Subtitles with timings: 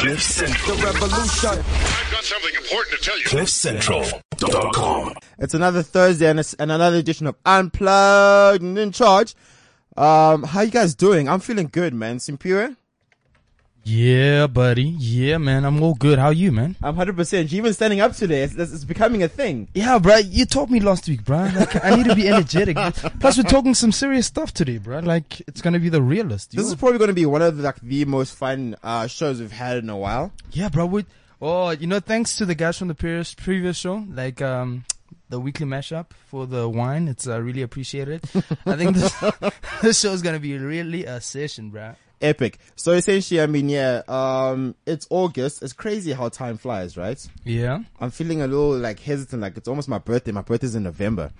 [0.00, 0.76] Cliff Central.
[0.78, 1.50] The revolution.
[1.50, 3.24] I've got something important to tell you.
[3.26, 5.14] CliffCentral.com.
[5.38, 9.34] It's another Thursday and, it's, and another edition of Unplugged and in charge.
[9.98, 11.28] Um, how you guys doing?
[11.28, 12.16] I'm feeling good, man.
[12.16, 12.76] Simpiwe?
[13.84, 14.84] Yeah, buddy.
[14.98, 15.64] Yeah, man.
[15.64, 16.18] I'm all good.
[16.18, 16.76] How are you, man?
[16.82, 17.50] I'm 100%.
[17.50, 18.42] You even standing up today.
[18.42, 19.68] It's, it's becoming a thing.
[19.74, 20.16] Yeah, bro.
[20.16, 21.50] You told me last week, bro.
[21.54, 22.76] Like, I need to be energetic.
[23.20, 25.00] Plus, we're talking some serious stuff today, bro.
[25.00, 26.52] Like, it's gonna be the realest.
[26.52, 29.40] This is probably going to be one of the, like the most fun uh, shows
[29.40, 30.32] we've had in a while.
[30.52, 30.86] yeah, bro.
[30.86, 31.06] We,
[31.40, 34.84] oh, you know, thanks to the guys from the previous previous show, like um,
[35.30, 37.08] the weekly mashup for the wine.
[37.08, 38.22] It's uh, really appreciated.
[38.66, 39.14] I think this
[39.82, 41.94] this show is gonna be really a session, bro.
[42.20, 42.58] Epic.
[42.76, 45.62] So essentially, I mean, yeah, um, it's August.
[45.62, 47.24] It's crazy how time flies, right?
[47.44, 47.80] Yeah.
[48.00, 50.32] I'm feeling a little like hesitant, like it's almost my birthday.
[50.32, 51.32] My birthday's in November,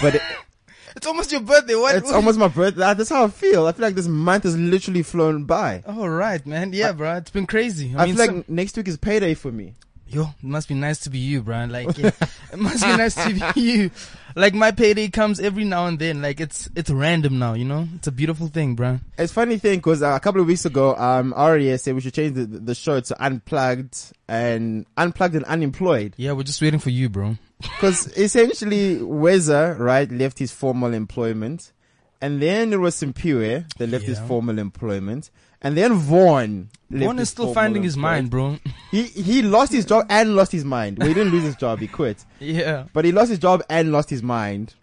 [0.00, 0.22] but it,
[0.96, 1.74] It's almost your birthday.
[1.74, 1.94] What?
[1.94, 2.80] it's almost my birthday.
[2.80, 3.66] That's how I feel.
[3.66, 5.82] I feel like this month has literally flown by.
[5.86, 6.72] All right, man.
[6.72, 7.16] Yeah, bro.
[7.16, 7.94] It's been crazy.
[7.96, 9.74] I, mean, feel some- like next week is payday for me.
[10.06, 11.70] Yo, it must be nice to be you, Brian.
[11.70, 12.10] Like, yeah,
[12.52, 13.90] it must be nice to be you.
[14.34, 16.22] Like, my payday comes every now and then.
[16.22, 17.88] Like, it's it's random now, you know.
[17.96, 19.00] It's a beautiful thing, bro.
[19.18, 22.14] It's funny thing because uh, a couple of weeks ago, um, Aria said we should
[22.14, 26.90] change the, the show to unplugged and unplugged and unemployed Yeah, we're just waiting for
[26.90, 27.36] you, bro.
[27.60, 31.72] because essentially Weza right left his formal employment,
[32.20, 35.30] and then it was Simpiwe that left his formal employment,
[35.60, 36.70] and then Vaughn.
[36.90, 38.58] Vaughn is still finding his mind, bro.
[38.92, 40.98] He he lost his job and lost his mind.
[40.98, 42.24] Well, he didn't lose his job; he quit.
[42.38, 42.84] yeah.
[42.92, 44.74] But he lost his job and lost his mind.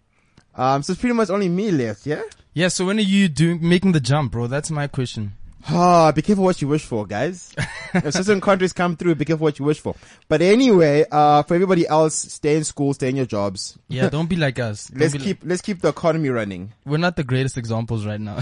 [0.56, 2.22] Um, so it's pretty much only me left, yeah?
[2.52, 2.68] Yeah.
[2.68, 4.48] So when are you doing making the jump, bro?
[4.48, 5.34] That's my question.
[5.68, 7.54] Ah, be careful what you wish for, guys.
[7.94, 9.94] if certain countries come through, be careful what you wish for.
[10.28, 13.78] But anyway, uh, for everybody else, stay in school, stay in your jobs.
[13.86, 14.86] Yeah, don't be like us.
[14.88, 16.72] Don't Let's keep, let's keep the economy running.
[16.84, 18.40] We're not the greatest examples right now.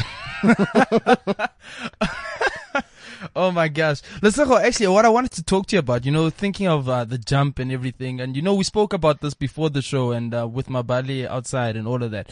[3.37, 4.01] oh my gosh.
[4.23, 6.89] Let's talk actually what I wanted to talk to you about, you know, thinking of
[6.89, 8.21] uh, the jump and everything.
[8.21, 11.27] And you know, we spoke about this before the show and uh, with my buddy
[11.27, 12.31] outside and all of that.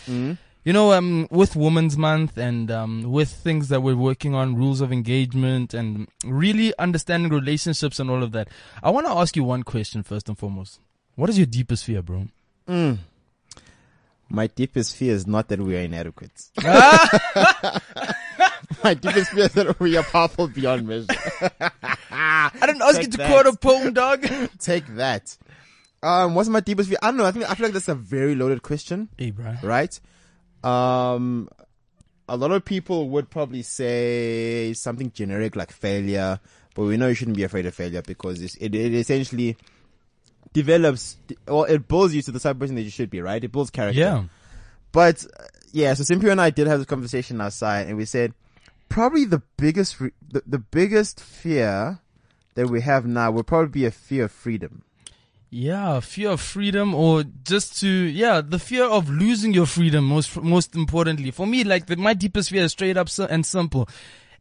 [0.64, 4.80] You know, um, with Women's Month and um, with things that we're working on, rules
[4.80, 8.48] of engagement and really understanding relationships and all of that.
[8.82, 10.80] I want to ask you one question first and foremost.
[11.14, 12.26] What is your deepest fear, bro?
[14.28, 16.32] My deepest fear is not that we are inadequate.
[18.84, 21.06] My deepest fear is that we are powerful beyond measure.
[22.10, 23.30] I didn't ask Take you to that.
[23.30, 24.22] quote a poem, dog.
[24.58, 25.36] Take that.
[26.02, 26.98] Um, what's my deepest fear?
[27.02, 27.24] I don't know.
[27.24, 29.08] I think, I feel like that's a very loaded question.
[29.18, 29.54] hey, bro.
[29.62, 29.98] right?
[30.62, 31.48] Um,
[32.28, 36.40] a lot of people would probably say something generic like failure,
[36.74, 39.56] but we know you shouldn't be afraid of failure because it's, it, it essentially
[40.52, 41.16] develops
[41.46, 43.42] or it builds you to the type of person that you should be, right?
[43.42, 43.98] It builds character.
[44.00, 44.24] Yeah.
[44.92, 48.32] But uh, yeah, so Simpy and I did have this conversation outside, and we said
[48.88, 52.00] probably the biggest re- the, the biggest fear
[52.54, 54.82] that we have now would probably be a fear of freedom.
[55.50, 60.36] Yeah, fear of freedom or just to, yeah, the fear of losing your freedom most,
[60.42, 61.30] most importantly.
[61.30, 63.88] For me, like the, my deepest fear is straight up and simple.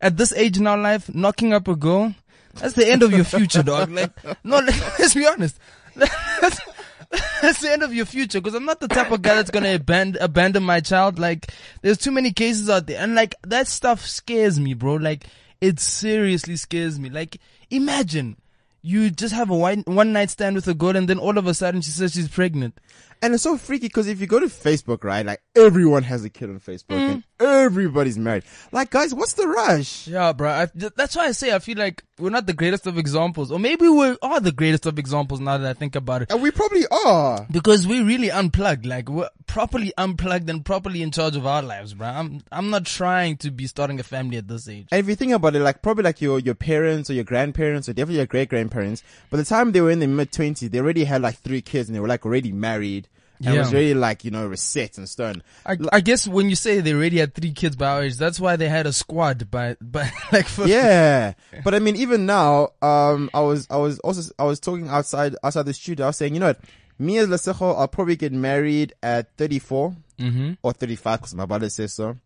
[0.02, 2.16] At this age in our life, knocking up a girl,
[2.56, 3.92] that's the end of your future, dog.
[3.92, 4.12] Like,
[4.44, 4.68] no, let,
[5.00, 5.58] let's be honest.
[7.42, 9.76] that's the end of your future because I'm not the type of guy that's gonna
[9.76, 11.20] abandon, abandon my child.
[11.20, 14.96] Like, there's too many cases out there and like, that stuff scares me, bro.
[14.96, 15.26] Like,
[15.62, 17.10] it seriously scares me.
[17.10, 17.38] Like,
[17.70, 18.38] imagine
[18.82, 21.48] you just have a one, one night stand with a girl and then all of
[21.48, 22.80] a sudden she says she's pregnant.
[23.26, 26.30] And it's so freaky because if you go to Facebook, right, like everyone has a
[26.30, 27.24] kid on Facebook and mm.
[27.40, 28.44] everybody's married.
[28.72, 30.08] Like, guys, what's the rush?
[30.08, 30.52] Yeah, bro.
[30.52, 33.58] I, that's why I say I feel like we're not the greatest of examples, or
[33.58, 36.32] maybe we are the greatest of examples now that I think about it.
[36.32, 37.48] And we probably are.
[37.50, 41.96] Because we really unplugged, like we're properly unplugged and properly in charge of our lives,
[41.96, 42.08] bro.
[42.08, 44.86] I'm I'm not trying to be starting a family at this age.
[44.92, 47.90] And if you think about it, like probably like your, your parents or your grandparents
[47.90, 50.80] or definitely your great grandparents, by the time they were in their mid twenties, they
[50.80, 53.08] already had like three kids and they were like already married.
[53.44, 53.78] And it was Yeah.
[53.80, 55.44] really like, you know, reset and stone.
[55.66, 58.40] I, I guess when you say they already had three kids by our age, that's
[58.40, 61.34] why they had a squad by by like for, Yeah.
[61.64, 65.36] But I mean, even now, um, I was, I was also, I was talking outside,
[65.44, 66.06] outside the studio.
[66.06, 66.60] I was saying, you know what?
[66.98, 70.54] Me as Lesego, I'll probably get married at 34 Mm-hmm.
[70.64, 72.18] or 35 because my brother says so.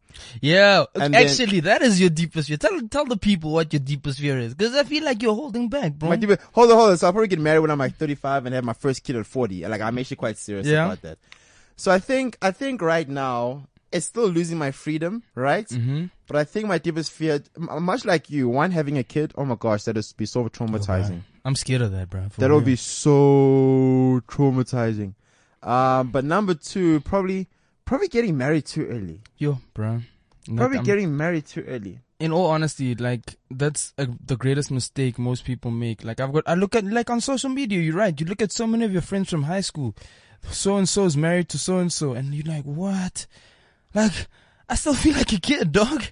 [0.41, 2.57] Yeah, And then- actually, that is your deepest fear.
[2.57, 5.69] Tell tell the people what your deepest fear is, because I feel like you're holding
[5.69, 6.09] back, bro.
[6.09, 6.97] My deep- hold on, hold on.
[6.97, 9.25] So I'll probably get married when I'm like 35 and have my first kid at
[9.25, 9.65] 40.
[9.67, 10.85] Like I'm actually quite serious Yeah.
[10.85, 11.17] about that.
[11.77, 15.67] So I think, I think right now it's still losing my freedom, right?
[15.67, 16.05] mm-hmm.
[16.27, 19.31] But I think my deepest fear, much like you, one having a kid.
[19.35, 21.21] Oh my gosh, that would be so traumatizing.
[21.43, 22.27] I'm scared of that, bro.
[22.37, 25.13] That would be so traumatizing.
[25.63, 27.47] Um, but number two, probably,
[27.89, 29.19] probably getting married too early.
[29.37, 29.91] yo, bro.
[30.47, 31.99] Like, Probably I'm- getting married too early.
[32.19, 36.03] in all honesty, like that's a, the greatest mistake most people make.
[36.03, 37.79] Like I've got, I look at like on social media.
[37.79, 38.19] You're right.
[38.19, 39.95] You look at so many of your friends from high school.
[40.49, 43.27] So and so is married to so and so, and you're like, what?
[43.93, 44.27] Like,
[44.69, 46.03] I still feel like a kid, dog.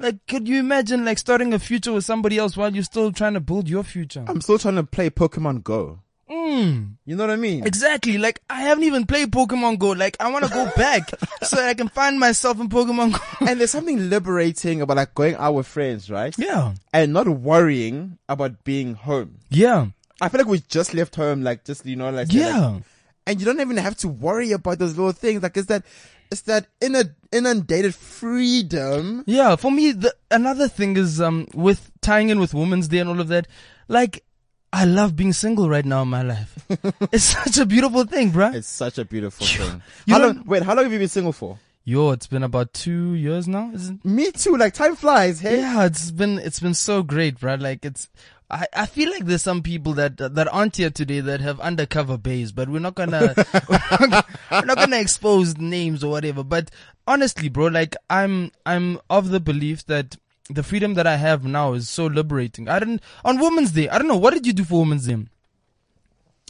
[0.00, 3.34] Like, could you imagine like starting a future with somebody else while you're still trying
[3.34, 4.24] to build your future?
[4.28, 6.00] I'm still trying to play Pokemon Go.
[6.30, 7.66] Mm, You know what I mean?
[7.66, 8.18] exactly.
[8.18, 9.90] Like, I haven't even played Pokemon Go.
[9.92, 11.08] Like, I want to go back
[11.42, 13.46] so that I can find myself in Pokemon Go.
[13.46, 16.34] and there's something liberating about like going out with friends, right?
[16.38, 16.74] yeah.
[16.92, 19.38] And not worrying about being home.
[19.50, 19.86] Yeah.
[20.20, 22.78] I feel like we just left home, like just you know, like say, like- Yeah.
[23.26, 25.42] and you don't even have to worry about those little things.
[25.42, 25.84] Like it's that,
[26.30, 29.24] it's that inner inundated freedom.
[29.26, 33.08] Yeah, for me, the, another thing is um with tying in with Women's Day and
[33.08, 33.46] all of that.
[33.88, 34.24] Like,
[34.72, 36.66] I love being single right now in my life.
[37.12, 38.54] it's such a beautiful thing, bruh.
[38.54, 39.82] It's such a beautiful thing.
[40.06, 40.44] You How long?
[40.46, 41.58] Wait, how long have you been single for?
[41.84, 43.72] Yo, it's been about two years now.
[44.04, 44.56] Me too.
[44.56, 45.40] Like time flies.
[45.40, 45.60] Hey.
[45.60, 47.60] Yeah, it's been it's been so great, bruh.
[47.60, 48.08] Like it's.
[48.50, 52.18] I, I feel like there's some people that that aren't here today that have undercover
[52.18, 53.34] bays, but we're not gonna
[53.68, 56.44] we're not, we're not gonna expose names or whatever.
[56.44, 56.70] But
[57.06, 60.16] honestly, bro, like I'm I'm of the belief that
[60.50, 62.68] the freedom that I have now is so liberating.
[62.68, 63.88] I didn't on Women's Day.
[63.88, 65.18] I don't know what did you do for Women's Day.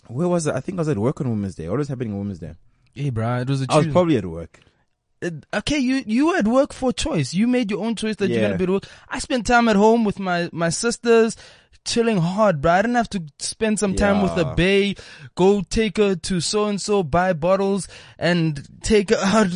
[0.06, 0.54] Where was it?
[0.54, 1.68] I think I was at work on Women's Day.
[1.68, 2.54] What was happening on Women's Day?
[2.94, 4.60] Hey, bro, it was a I was probably at work.
[5.52, 7.34] Okay, you you were at work for choice.
[7.34, 8.84] You made your own choice that you're gonna be at work.
[9.08, 11.36] I spent time at home with my my sisters,
[11.84, 12.72] chilling hard, bro.
[12.72, 14.54] I didn't have to spend some time with the Yeah.
[14.94, 15.02] bae,
[15.34, 19.48] go take her to so and so, buy bottles, and take her out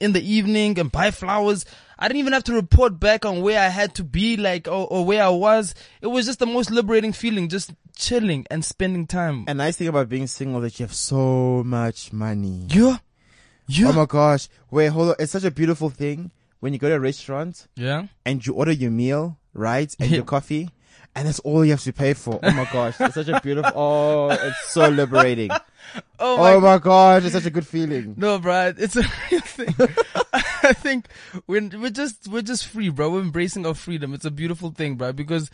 [0.00, 1.64] in the evening and buy flowers.
[1.98, 4.86] I didn't even have to report back on where I had to be, like or,
[4.90, 5.74] or where I was.
[6.00, 9.44] It was just the most liberating feeling, just chilling and spending time.
[9.46, 12.66] And nice thing about being single that you have so much money.
[12.70, 12.98] yeah,
[13.68, 14.48] yeah, Oh my gosh.
[14.70, 15.14] Wait, hold on.
[15.18, 16.30] It's such a beautiful thing
[16.60, 18.06] when you go to a restaurant yeah.
[18.24, 19.94] and you order your meal, right?
[20.00, 20.16] And Yeah.
[20.16, 20.70] your coffee.
[21.16, 22.40] And that's all you have to pay for.
[22.42, 23.00] Oh my gosh.
[23.00, 25.50] It's such a beautiful, oh, it's so liberating.
[26.18, 27.24] Oh my Oh my gosh.
[27.24, 28.14] It's such a good feeling.
[28.16, 29.74] No, bro, it's a real thing.
[30.32, 31.06] I think
[31.46, 33.10] we're we're just we're just free, bro.
[33.10, 34.14] We're embracing our freedom.
[34.14, 35.12] It's a beautiful thing, bro.
[35.12, 35.50] Because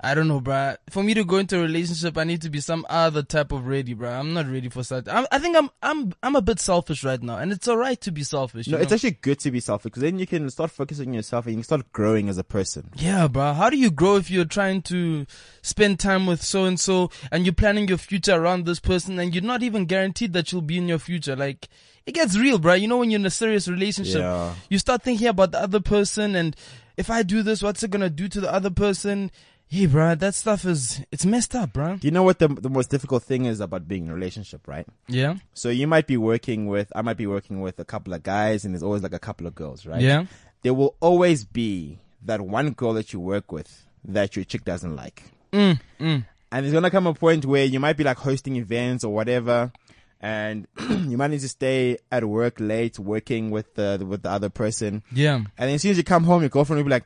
[0.00, 0.76] I don't know, bro.
[0.90, 3.66] For me to go into a relationship, I need to be some other type of
[3.66, 4.08] ready, bro.
[4.08, 5.08] I'm not ready for such.
[5.08, 8.12] I'm, I think I'm I'm I'm a bit selfish right now, and it's alright to
[8.12, 8.68] be selfish.
[8.68, 11.14] No, you it's actually good to be selfish because then you can start focusing on
[11.14, 12.90] yourself and you can start growing as a person.
[12.96, 13.54] Yeah, bro.
[13.54, 15.26] How do you grow if you're trying to
[15.62, 19.34] spend time with so and so and you're planning your future around this person and
[19.34, 21.34] you're not even guaranteed that you'll be in your future?
[21.34, 21.66] Like,
[22.06, 22.74] it gets real, bro.
[22.74, 24.54] You know, when you're in a serious relationship, Yeah.
[24.70, 26.54] you start thinking about the other person and
[26.96, 29.30] if I do this, what's it gonna do to the other person?
[29.70, 31.96] Hey, bro, that stuff is, it's messed up, bro.
[31.96, 34.66] Do you know what the, the most difficult thing is about being in a relationship,
[34.66, 34.86] right?
[35.08, 35.36] Yeah.
[35.52, 38.64] So you might be working with, I might be working with a couple of guys
[38.64, 40.00] and there's always like a couple of girls, right?
[40.00, 40.24] Yeah.
[40.62, 44.96] There will always be that one girl that you work with that your chick doesn't
[44.96, 45.22] like.
[45.52, 46.24] Mm, mm.
[46.50, 49.70] And there's gonna come a point where you might be like hosting events or whatever,
[50.20, 54.48] and you might need to stay at work late working with the with the other
[54.48, 55.02] person.
[55.12, 55.36] Yeah.
[55.36, 57.04] And then as soon as you come home, your girlfriend will be like,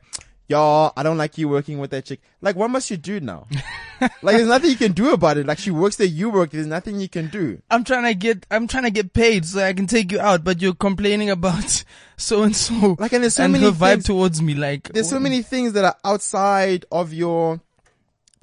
[0.53, 3.47] "Yo, I don't like you working with that chick." Like, what must you do now?
[4.21, 5.45] like, there's nothing you can do about it.
[5.45, 6.51] Like, she works there, you work.
[6.51, 7.61] There's nothing you can do.
[7.71, 10.43] I'm trying to get, I'm trying to get paid so I can take you out,
[10.43, 11.83] but you're complaining about
[12.17, 12.95] so and so.
[12.99, 15.19] Like, and there's so and many her vibe things- towards me, like There's so oh.
[15.19, 17.61] many things that are outside of your.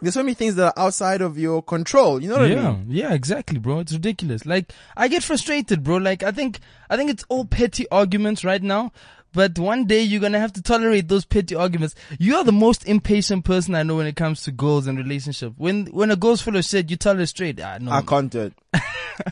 [0.03, 2.23] There's so many things that are outside of your control.
[2.23, 2.87] You know what yeah, I mean?
[2.89, 3.81] yeah, exactly, bro.
[3.81, 4.47] It's ridiculous.
[4.47, 5.99] Like, I get frustrated, bro.
[5.99, 8.93] Like, I think, I think it's all petty arguments right now.
[9.33, 11.95] But one day you're gonna have to tolerate those petty arguments.
[12.19, 15.55] You are the most impatient person I know when it comes to goals and relationship.
[15.57, 17.61] When when a girl's full of shit, you tell her straight.
[17.61, 18.55] Ah, no, I can't do it.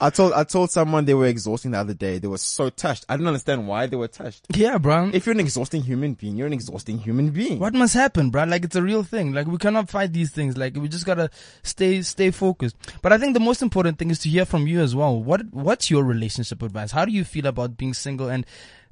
[0.01, 2.19] I told I told someone they were exhausting the other day.
[2.19, 3.07] They were so touched.
[3.09, 4.47] I didn't understand why they were touched.
[4.55, 5.11] yeah, bro.
[5.13, 7.59] If you're an exhausting human being, you're an exhausting human being.
[7.59, 8.45] What must happen, bro?
[8.45, 9.33] Like it's a real thing.
[9.33, 10.57] Like we cannot fight these things.
[10.59, 11.31] Like we just gotta
[11.63, 12.77] stay stay focused.
[13.03, 15.21] But I think the most important thing is to hear from you as well.
[15.23, 16.91] What what's your relationship advice?
[16.93, 18.29] How do you feel about being single?
[18.29, 18.45] And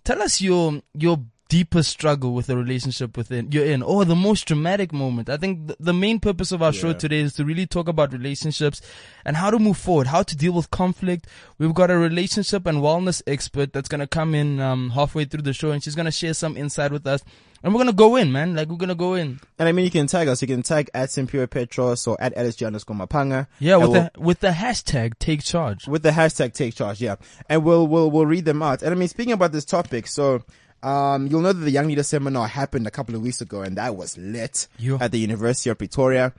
[0.07, 4.47] tell us your your deepest struggle with the relationship within you're in, or the most
[4.47, 5.29] dramatic moment.
[5.29, 8.13] I think th- the main purpose of our show today is to really talk about
[8.13, 8.81] relationships
[9.25, 11.27] and how to move forward, how to deal with conflict.
[11.59, 15.53] We've got a relationship and wellness expert that's gonna come in um, halfway through the
[15.53, 17.23] show, and she's gonna share some insight with us.
[17.63, 18.55] And we're gonna go in, man.
[18.55, 19.41] Like we're gonna go in.
[19.59, 20.41] And I mean, you can tag us.
[20.43, 23.47] You can tag at Simpiwe Petros or at LSG underscore Mapanga.
[23.59, 25.89] Yeah, with we'll- the with the hashtag take charge.
[25.89, 27.17] with the hashtag take charge, yeah.
[27.49, 28.83] And we'll we'll we'll read them out.
[28.83, 30.43] And I mean, speaking about this topic, so
[30.83, 33.77] um, you'll know that the Young Leader Seminar happened a couple of weeks ago, and
[33.79, 34.99] that was lit Yeah.
[35.01, 36.33] at the University of Pretoria.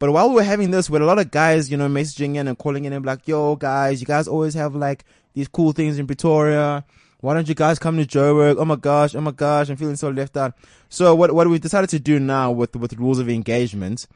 [0.00, 2.48] But while we were having this, with a lot of guys, you know, messaging in
[2.48, 5.04] and calling in and like, "Yo, guys, you guys always have like
[5.34, 6.84] these cool things in Pretoria.
[7.24, 8.56] Why don't you guys come to Joburg?
[8.58, 10.52] Oh my gosh, oh my gosh, I'm feeling so left out.
[10.88, 14.06] So what what we've decided to do now with with rules of engagement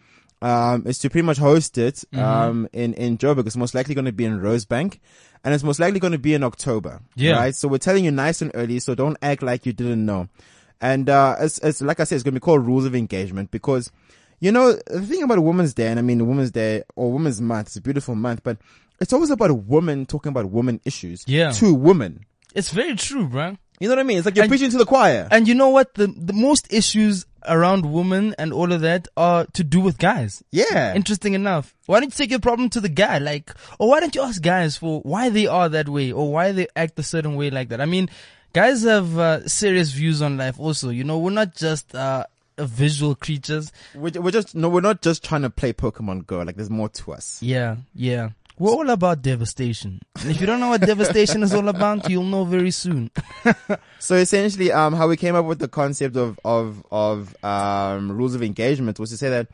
[0.42, 2.18] um, is to pretty much host it Mm-hmm.
[2.24, 3.46] um, in in Joburg.
[3.46, 4.98] It's most likely going to be in Rosebank,
[5.42, 7.00] and it's most likely going to be in October.
[7.16, 7.32] Yeah.
[7.36, 7.54] Right.
[7.54, 10.28] So we're telling you nice and early, so don't act like you didn't know.
[10.80, 13.50] And uh, it's, it's like I said, it's going to be called rules of engagement
[13.50, 13.90] because.
[14.40, 17.66] You know, the thing about Women's Day, and I mean Women's Day or Women's Month,
[17.66, 18.56] it's a beautiful month, but
[19.00, 21.50] it's always about a woman talking about women issues Yeah.
[21.58, 22.24] to women.
[22.54, 23.56] It's very true, bro.
[23.80, 24.18] You know what I mean?
[24.18, 25.28] It's like you're And- preaching to the choir.
[25.30, 25.94] And you know what?
[25.94, 30.42] The the most issues around women and all of that are to do with guys.
[30.50, 30.94] yeah.
[30.94, 31.74] Interesting enough.
[31.86, 33.18] Why don't you take your problem to the guy?
[33.18, 36.52] Like, or why don't you ask guys for why they are that way or why
[36.52, 37.80] they act a certain way like that?
[37.80, 38.10] I mean,
[38.52, 40.90] guys have uh, serious views on life also.
[40.90, 42.24] You know, we're not just uh,
[42.58, 43.70] visual creatures.
[43.94, 46.38] We're, we're just, no, we're not just trying to play Pokemon Go.
[46.42, 47.40] Like there's more to us.
[47.40, 48.30] Yeah, yeah.
[48.58, 50.00] We're all about devastation.
[50.20, 53.10] And if you don't know what devastation is all about, you'll know very soon.
[54.00, 58.34] So essentially, um, how we came up with the concept of, of, of, um, rules
[58.36, 59.48] of engagement was to say that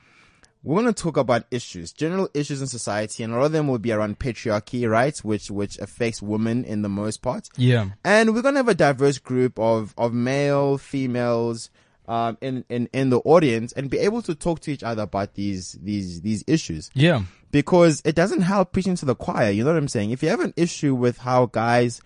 [0.63, 3.69] we're going to talk about issues, general issues in society, and a lot of them
[3.69, 5.17] will be around patriarchy, right?
[5.19, 7.49] Which, which affects women in the most part.
[7.57, 7.91] Yeah.
[8.05, 11.71] And we're going to have a diverse group of, of male, females,
[12.07, 15.35] um, in, in, in the audience and be able to talk to each other about
[15.35, 16.91] these, these, these issues.
[16.95, 17.23] Yeah.
[17.55, 19.49] Because it doesn't help preaching to the choir.
[19.49, 20.11] You know what I'm saying?
[20.11, 22.01] If you have an issue with how guys,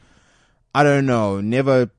[0.75, 1.91] I don't know, never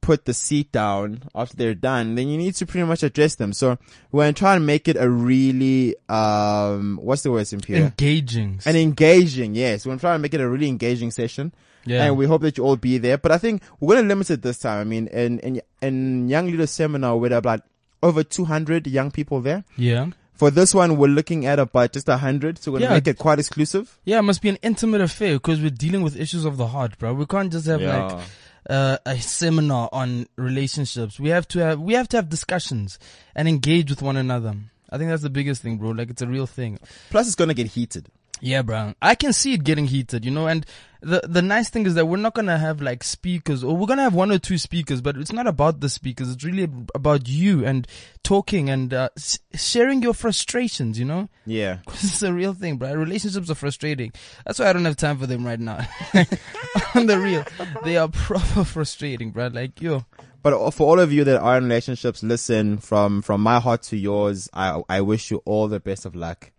[0.00, 3.52] put the seat down after they're done, then you need to pretty much address them.
[3.52, 3.78] So
[4.10, 7.76] we're going to try and make it a really, um, what's the word, Cynthia?
[7.76, 8.58] Engaging.
[8.66, 9.86] An engaging, yes.
[9.86, 11.54] We're going to try and make it a really engaging session.
[11.84, 12.06] Yeah.
[12.06, 13.18] And we hope that you all be there.
[13.18, 14.80] But I think we're going to limit it this time.
[14.80, 17.62] I mean, in, in, in Young Leader Seminar, we had about
[18.02, 19.62] over 200 young people there.
[19.76, 20.08] yeah.
[20.40, 22.56] For this one, we're looking at about just a 100.
[22.56, 22.94] So we're Yeah.
[22.94, 23.98] make it quite exclusive.
[24.06, 26.96] Yeah, it must be an intimate affair because we're dealing with issues of the heart,
[26.98, 27.12] bro.
[27.12, 28.04] We can't just have Yeah.
[28.06, 28.24] like
[28.70, 31.20] uh, a seminar on relationships.
[31.20, 32.98] We have to have we have to have discussions
[33.36, 34.54] and engage with one another.
[34.88, 35.90] I think that's the biggest thing, bro.
[35.90, 36.78] Like it's a real thing.
[37.10, 38.06] Plus, it's gonna get heated.
[38.40, 38.94] Yeah, bro.
[39.02, 40.64] I can see it getting heated, you know, and
[41.02, 44.02] the, the nice thing is that we're not gonna have like speakers or we're gonna
[44.02, 46.30] have one or two speakers, but it's not about the speakers.
[46.30, 47.86] It's really about you and
[48.22, 49.08] talking and, uh,
[49.54, 51.28] sharing your frustrations, you know?
[51.46, 51.78] Yeah.
[51.88, 52.94] It's a real thing, bro.
[52.94, 54.12] Relationships are frustrating.
[54.44, 55.86] That's why I don't have time for them right now.
[56.94, 57.44] On the real,
[57.84, 59.48] they are proper frustrating, bro.
[59.48, 60.04] Like, yo,
[60.42, 63.96] But for all of you that are in relationships, listen from from my heart to
[63.96, 64.48] yours.
[64.52, 66.50] I I wish you all the best of luck.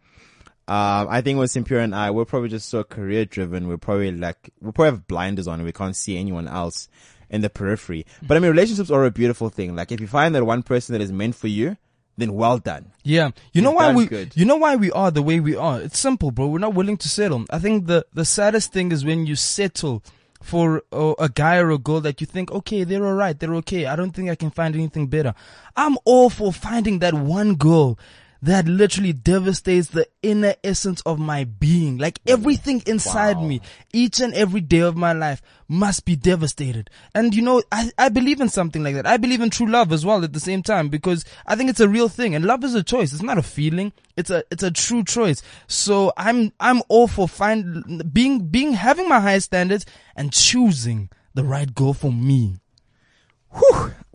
[0.67, 3.67] Um, I think with Simpiwe and I, we're probably just so career driven.
[3.67, 6.87] We're probably like we probably have blinders on and we can't see anyone else
[7.29, 8.05] in the periphery.
[8.21, 9.75] But I mean, relationships are a beautiful thing.
[9.75, 11.77] Like if you find that one person that is meant for you,
[12.17, 12.91] then well done.
[13.03, 14.33] Yeah, you know You've why we, good.
[14.35, 15.81] you know why we are the way we are.
[15.81, 16.47] It's simple, bro.
[16.47, 17.45] We're not willing to settle.
[17.49, 20.03] I think the the saddest thing is when you settle
[20.41, 23.85] for uh, a guy or a girl that you think, okay, they're alright, they're okay.
[23.85, 25.33] I don't think I can find anything better.
[25.75, 27.97] I'm all for finding that one girl
[28.41, 31.97] that literally devastates the inner essence of my being.
[31.97, 33.61] Like everything inside me,
[33.93, 36.89] each and every day of my life must be devastated.
[37.13, 39.05] And you know, I, I believe in something like that.
[39.05, 41.79] I believe in true love as well at the same time because I think it's
[41.79, 43.13] a real thing and love is a choice.
[43.13, 43.93] It's not a feeling.
[44.17, 45.43] It's a, it's a true choice.
[45.67, 51.43] So I'm, I'm all for find, being, being, having my high standards and choosing the
[51.43, 52.57] right girl for me.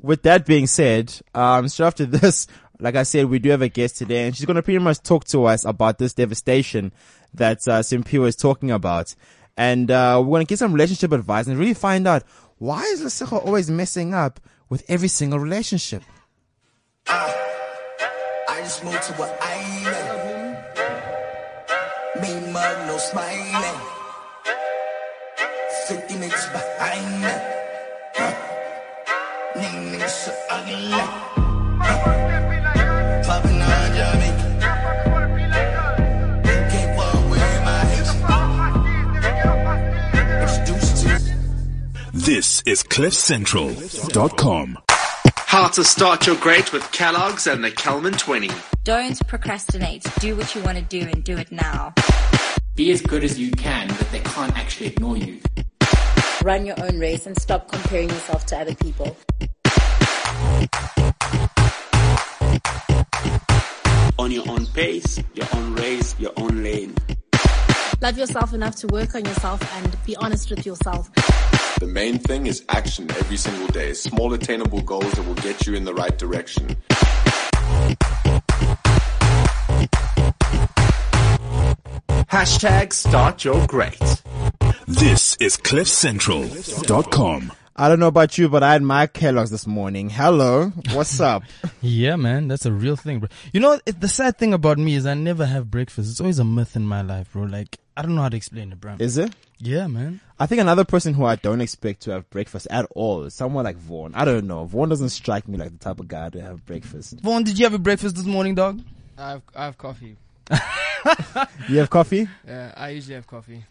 [0.01, 2.47] with that being said, um, so after this,
[2.79, 5.03] like I said, we do have a guest today, and she's going to pretty much
[5.03, 6.93] talk to us about this devastation
[7.35, 9.15] that uh, Simpiwe is talking about,
[9.57, 12.23] and uh, we're going to get some relationship advice and really find out
[12.59, 16.03] why is Lesego always messing up with every single relationship.
[17.09, 20.57] I just moved to an island.
[22.21, 23.81] Me mug, no smiling.
[25.89, 27.57] 50 niggas behind
[30.09, 31.46] so ugly.
[42.27, 44.79] This is CliffCentral.com.
[45.37, 48.51] How to start your great with Kellogg's and the Kelman 20.
[48.83, 50.05] Don't procrastinate.
[50.19, 51.95] Do what you want to do and do it now.
[52.75, 55.39] be as good as you can, but they can't actually ignore you.
[56.43, 59.17] Run your own race and stop comparing yourself to other people.
[64.19, 66.93] on your own pace, your own race, your own lane.
[68.01, 71.11] Love yourself enough to work on yourself and be honest with yourself.
[71.81, 73.93] The main thing is action every single day.
[73.93, 76.77] Small attainable goals that will get you in the right direction.
[82.29, 84.23] Hashtag start your great.
[84.87, 87.53] This is CliffCentral.com.
[87.79, 90.09] I don't know about you, but I had my Kellogg's this morning.
[90.09, 91.43] Hello, what's up?
[91.83, 93.29] Yeah, man, that's a real thing, bro.
[93.53, 96.11] You know, it, the sad thing about me is I never have breakfast.
[96.11, 97.43] It's always a myth in my life, bro.
[97.45, 98.97] Like, I don't know how to explain it, bro.
[98.99, 99.33] Is it?
[99.59, 100.21] Yeah, man.
[100.41, 103.65] I think another person who I don't expect to have breakfast at all is someone
[103.67, 104.13] like Vaughn.
[104.15, 104.65] I don't know.
[104.65, 107.21] Vaughn doesn't strike me like the type of guy to have breakfast.
[107.21, 108.81] Vaughn, did you have a breakfast this morning, dog?
[109.19, 110.17] I have I have coffee.
[111.69, 112.27] You have coffee?
[112.47, 113.65] Yeah, I usually have coffee,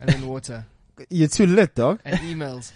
[0.00, 0.64] and then water
[1.10, 2.00] You're too lit, dog.
[2.04, 2.72] and emails.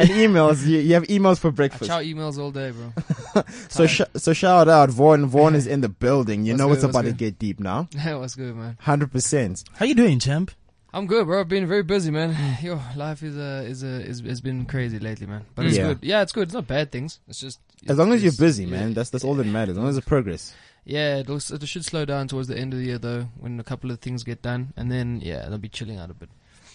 [0.00, 0.66] And emails.
[0.66, 1.90] You, you have emails for I breakfast.
[1.90, 2.92] chow emails all day, bro.
[3.68, 5.26] So sh- so shout out Vaughn.
[5.26, 6.44] Vaughn is in the building.
[6.44, 7.88] You What's know good, it's what's about to get deep now.
[8.04, 8.76] That was good, man.
[8.80, 9.64] Hundred percent.
[9.74, 10.50] How you doing, champ?
[10.92, 11.38] I'm good, bro.
[11.40, 12.34] I've been very busy, man.
[12.62, 15.44] Yo, life is uh, is uh, is has been crazy lately, man.
[15.54, 15.88] But it's Yeah.
[15.88, 15.98] good.
[16.02, 16.44] Yeah, it's good.
[16.48, 17.20] It's not bad things.
[17.28, 18.70] It's just As long as you're it's- busy, yeah.
[18.80, 18.94] man.
[18.94, 19.72] That's that's all that matters.
[19.76, 20.52] As long as there's progress.
[20.84, 23.62] Yeah, it'll, it should slow down towards the end of the year, though, when a
[23.62, 26.30] couple of things get done, and then yeah, they'll be chilling out a bit.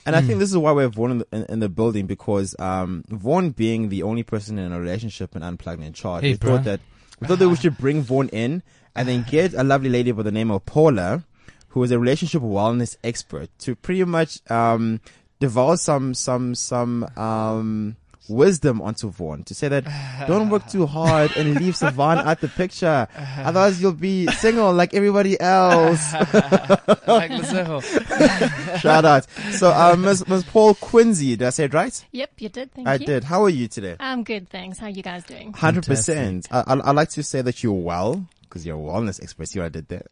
[0.06, 2.06] And I think this is why we have Vaughn in the, in, in the building
[2.06, 6.24] because um, Vaughn being the only person in a relationship and unplugged and in charge,
[6.24, 6.48] Hey, we bruh.
[6.48, 6.80] thought that
[7.20, 8.62] we thought that we should bring Vaughn in
[8.96, 11.24] and then get a lovely lady by the name of Paula,
[11.70, 15.00] who is a relationship wellness expert, to pretty much um,
[15.40, 17.96] divulge some some some um,
[18.28, 19.86] wisdom onto Vaughn to say that
[20.28, 24.94] don't work too hard and leave Savan out the picture, otherwise you'll be single like
[24.94, 26.14] everybody else.
[26.14, 27.82] like Lesego.
[28.80, 29.30] Shout out.
[29.52, 30.28] So, uh, Ms.
[30.28, 30.44] Ms.
[30.46, 32.06] Paul Quinsee, did I say it right?
[32.12, 32.72] Yep, you did.
[32.74, 32.92] Thank you.
[32.92, 33.06] I you.
[33.06, 33.24] did.
[33.24, 33.96] How are you today?
[34.00, 34.80] I'm good, thanks.
[34.80, 35.54] How are you guys doing?
[35.54, 36.48] Hundred percent.
[36.52, 39.50] I, I I like to say that you're well because you're a wellness expert.
[39.50, 40.06] See what I did there.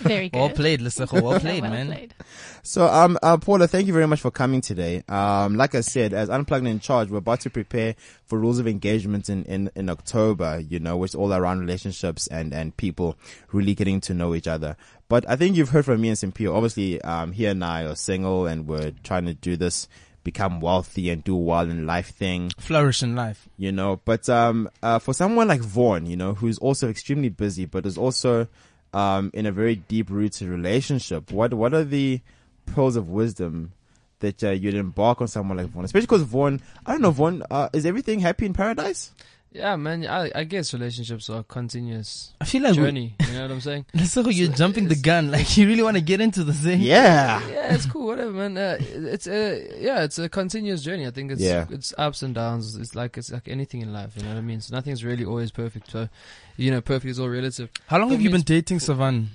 [0.00, 0.38] Very good.
[0.38, 1.22] Well played, Lesego.
[1.22, 1.86] Well played, well man.
[1.86, 2.14] played.
[2.62, 5.02] So, um, uh, Paula, thank you very much for coming today.
[5.08, 7.94] Um, like I said, as Unplugged and in Charge, we're about to prepare
[8.26, 12.52] for rules of engagement in, in, in October, you know, which all around relationships and,
[12.52, 13.16] and people
[13.52, 14.76] really getting to know each other.
[15.08, 16.54] But I think you've heard from me and Simpiwe.
[16.54, 19.88] Obviously, um, he and I are single and we're trying to do this,
[20.26, 22.50] become wealthy and do well in life thing.
[22.58, 23.48] Flourish in life.
[23.56, 24.00] you know.
[24.04, 27.96] But um, uh, for someone like Vaughn, you know, who's also extremely busy, but is
[27.96, 28.48] also
[28.92, 32.20] um, in a very deep rooted relationship, what what are the
[32.66, 33.72] pearls of wisdom
[34.18, 35.84] that uh, you'd embark on someone like Vaughn?
[35.84, 39.12] Especially because Vaughn, I don't know, Vaughn, uh, is everything happy in paradise?
[39.56, 40.06] Yeah, man.
[40.06, 43.14] I, I guess relationships are continuous I feel like we- journey.
[43.26, 43.86] You know what I'm saying?
[43.94, 45.30] Lesego, you're jumping the gun.
[45.30, 46.80] Like, you really want to get into the thing?
[46.80, 47.40] Yeah.
[47.48, 48.06] yeah, it's cool.
[48.06, 48.56] Whatever, man.
[48.58, 51.06] Uh, it's a yeah, it's a continuous journey.
[51.06, 51.66] I think it's Yeah.
[51.70, 52.76] it's ups and downs.
[52.76, 54.12] It's like it's like anything in life.
[54.16, 54.60] You know what I mean?
[54.60, 55.90] So nothing's really always perfect.
[55.90, 56.08] So,
[56.56, 57.70] you know, perfect is all relative.
[57.86, 59.30] How long For have you been it's dating Savan?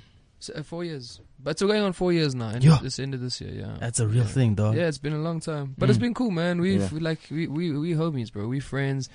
[0.55, 2.49] Uh, four years, but it's going on four years now.
[2.49, 2.73] End Yeah.
[2.77, 3.77] of, this end of this year, yeah.
[3.79, 4.75] That's a real thing, dog.
[4.75, 6.59] Yeah, it's been a long time, but it's been cool, man.
[6.61, 6.89] We've Yeah.
[6.91, 8.47] we like we we we homies, bro.
[8.47, 9.07] We friends.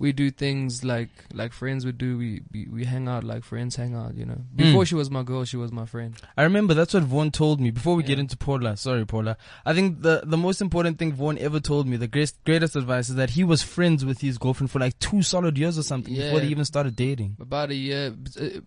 [0.00, 2.16] We do things like like friends would do.
[2.18, 4.14] We we, we hang out like friends hang out.
[4.16, 4.38] You know.
[4.56, 4.86] Before Mm.
[4.88, 6.14] she was my girl, she was my friend.
[6.38, 8.76] I remember that's what Vaughn told me before we get into Paula.
[8.78, 9.36] Sorry, Paula.
[9.66, 13.10] I think the the most important thing Vaughn ever told me, the greatest greatest advice,
[13.10, 16.14] is that he was friends with his girlfriend for like two solid years or something
[16.14, 17.36] before they even started dating.
[17.38, 18.14] About a year,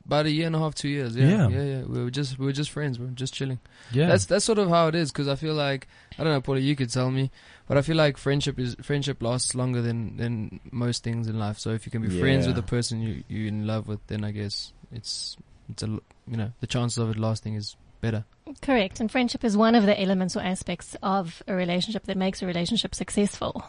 [0.06, 1.16] about a year and a half, two years.
[1.16, 1.48] Yeah, Yeah.
[1.50, 1.82] yeah, yeah.
[1.84, 3.00] We were just we were just friends.
[3.00, 3.60] We were just chilling.
[3.92, 4.06] Yeah.
[4.08, 5.12] That's that's sort of how it is.
[5.12, 6.60] Because I feel like I don't know, Paula.
[6.60, 7.32] You could tell me,
[7.68, 11.58] but I feel like friendship is friendship lasts longer than than most things in life.
[11.60, 12.62] So if you can be friends with Yeah.
[12.62, 15.38] the person you you're in love with, then I guess it's
[15.70, 18.26] it's a l- you know the chances of it lasting is better.
[18.62, 19.00] Correct.
[19.00, 22.46] And friendship is one of the elements or aspects of a relationship that makes a
[22.46, 23.64] relationship successful.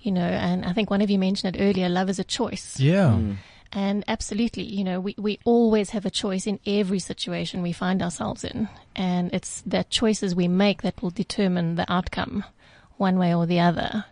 [0.00, 2.80] You know, and I think one of you mentioned it earlier, love is a choice.
[2.80, 3.10] Yeah.
[3.10, 3.36] Mm.
[3.72, 8.02] And absolutely, you know, we, we always have a choice in every situation we find
[8.02, 8.68] ourselves in.
[8.96, 12.44] And it's the choices we make that will determine the outcome
[12.96, 14.06] one way or the other.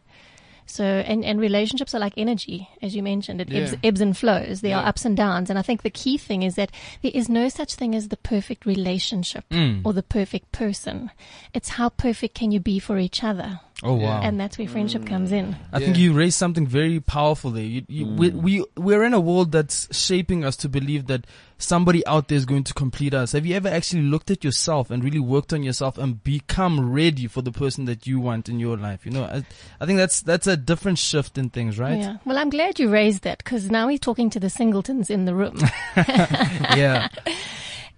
[0.69, 3.41] So, and, and relationships are like energy, as you mentioned.
[3.41, 3.79] It ebbs, Yeah.
[3.85, 4.61] ebbs and flows.
[4.63, 5.49] There are ups and downs.
[5.49, 6.71] And I think the key thing is that
[7.03, 9.83] there is no such thing as the perfect relationship Mm.
[9.87, 11.11] or the perfect person.
[11.55, 13.61] It's how perfect can you be for each other?
[13.83, 14.23] Oh wow.
[14.23, 15.55] And that's where friendship comes in.
[15.71, 17.63] I think you raised something very powerful there.
[17.63, 18.43] You, you, we, mm.
[18.43, 21.27] we, we're in a world that's shaping us to believe that
[21.59, 23.33] somebody out there is going to complete us.
[23.33, 27.27] Have you ever actually looked at yourself and really worked on yourself and become ready
[27.27, 29.05] for the person that you want in your life?
[29.05, 29.45] You know, I,
[29.79, 31.99] I think that's, that's a different shift in things, right?
[31.99, 32.17] Yeah.
[32.25, 35.35] Well, I'm glad you raised that because now we're talking to the singletons in the
[35.35, 35.59] room.
[35.97, 37.09] yeah.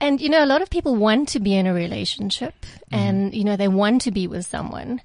[0.00, 2.94] And you know, a lot of people want to be in a relationship mm-hmm.
[2.94, 5.00] and, you know, they want to be with someone,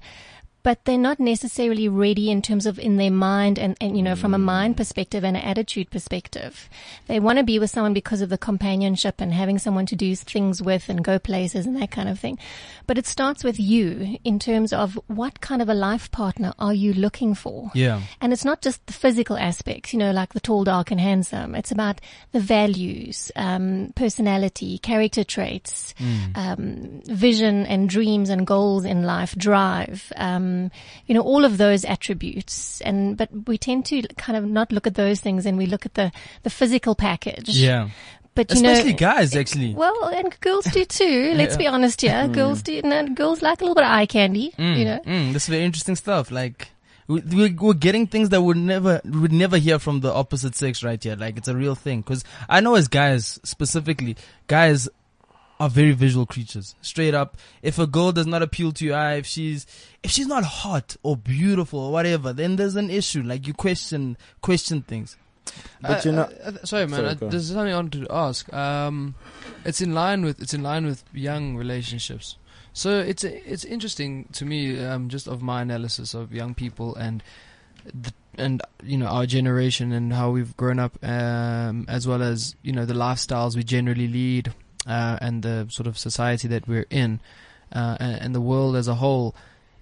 [0.64, 4.16] but they're not necessarily ready in terms of in their mind and, and you know,
[4.16, 6.70] from a mind perspective and an attitude perspective.
[7.06, 10.16] They want to be with someone because of the companionship and having someone to do
[10.16, 12.38] things with and go places and that kind of thing.
[12.86, 16.74] But it starts with you in terms of what kind of a life partner are
[16.74, 17.70] you looking for?
[17.74, 18.00] Yeah.
[18.22, 21.54] And it's not just the physical aspects, you know, like the tall, dark and handsome.
[21.54, 22.00] It's about
[22.32, 25.94] the values, um, personality, character traits,
[26.34, 30.70] um, vision and dreams and goals in life, drive, um, um,
[31.06, 32.80] you know, all of those attributes.
[32.82, 35.84] And, but we tend to kind of not look at those things and we look
[35.86, 36.12] at the,
[36.42, 37.48] the physical package.
[37.48, 37.88] Yeah.
[38.34, 39.74] But you Especially know, guys, actually.
[39.74, 41.34] well, and girls do too.
[41.36, 41.58] Let's Yeah.
[41.58, 42.10] be honest here.
[42.12, 42.32] Mm.
[42.32, 42.82] Girls do.
[42.82, 44.52] No, girls like a little bit of eye candy.
[44.58, 45.00] Mm, You know.
[45.06, 46.32] mm, this is very interesting stuff.
[46.32, 46.68] Like,
[47.06, 50.82] we, we- we're getting things that would never, would never hear from the opposite sex
[50.82, 51.14] right here.
[51.14, 52.02] Like, it's a real thing.
[52.02, 54.16] Cause I know as guys, specifically,
[54.48, 54.88] guys
[55.60, 56.74] are very visual creatures.
[56.82, 57.36] Straight up.
[57.62, 59.66] If a girl does not appeal to your eye, if she's,
[60.02, 63.22] if she's not hot or beautiful or whatever, then there's an issue.
[63.22, 65.16] Like, you question, question things.
[65.80, 67.00] But Uh, you know, uh, uh, sorry, man.
[67.00, 67.30] Sorry, go on.
[67.30, 68.52] there's something I wanted to ask.
[68.52, 69.14] Um,
[69.64, 72.36] it's in line with it's in line with young relationships.
[72.72, 77.22] So it's it's interesting to me, um, just of my analysis of young people and
[77.84, 82.56] the, and you know our generation and how we've grown up, um, as well as
[82.62, 84.52] you know the lifestyles we generally lead,
[84.86, 87.20] uh, and the sort of society that we're in,
[87.72, 89.34] uh, and, and the world as a whole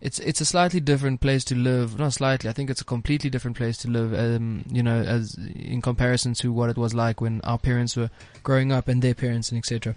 [0.02, 1.96] it's it's a slightly different place to live.
[1.96, 4.12] Not slightly, I think it's a completely different place to live.
[4.12, 8.10] Um, you know, as in comparison to what it was like when our parents were
[8.42, 9.94] growing up and their parents and etc.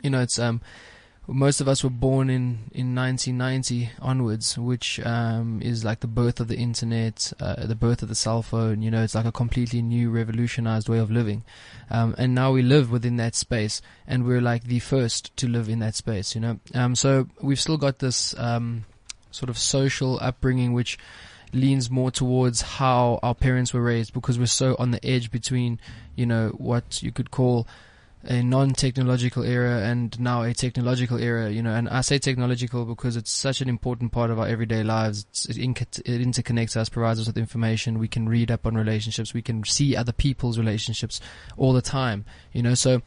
[0.00, 0.60] You know, it's um,
[1.28, 6.40] most of us were born in in 1990 onwards, which um is like the birth
[6.40, 8.82] of the internet, uh, the birth of the cell phone.
[8.82, 11.44] You know, it's like a completely new, revolutionized way of living.
[11.90, 15.68] Um, and now we live within that space, and we're like the first to live
[15.68, 16.34] in that space.
[16.34, 18.84] You know, um, so we've still got this um
[19.30, 20.98] sort of social upbringing which
[21.52, 25.78] leans more towards how our parents were raised because we're so on the edge between
[26.14, 27.66] you know what you could call
[28.24, 31.74] a non-technological era and now a technological era you know.
[31.74, 35.26] And I say technological because it's such an important part of our everyday lives.
[35.30, 37.98] It's, it, it interconnects us provides us with information.
[37.98, 39.34] We can read up on relationships.
[39.34, 41.20] We can see other people's relationships
[41.56, 42.74] all the time you know.
[42.74, 43.02] So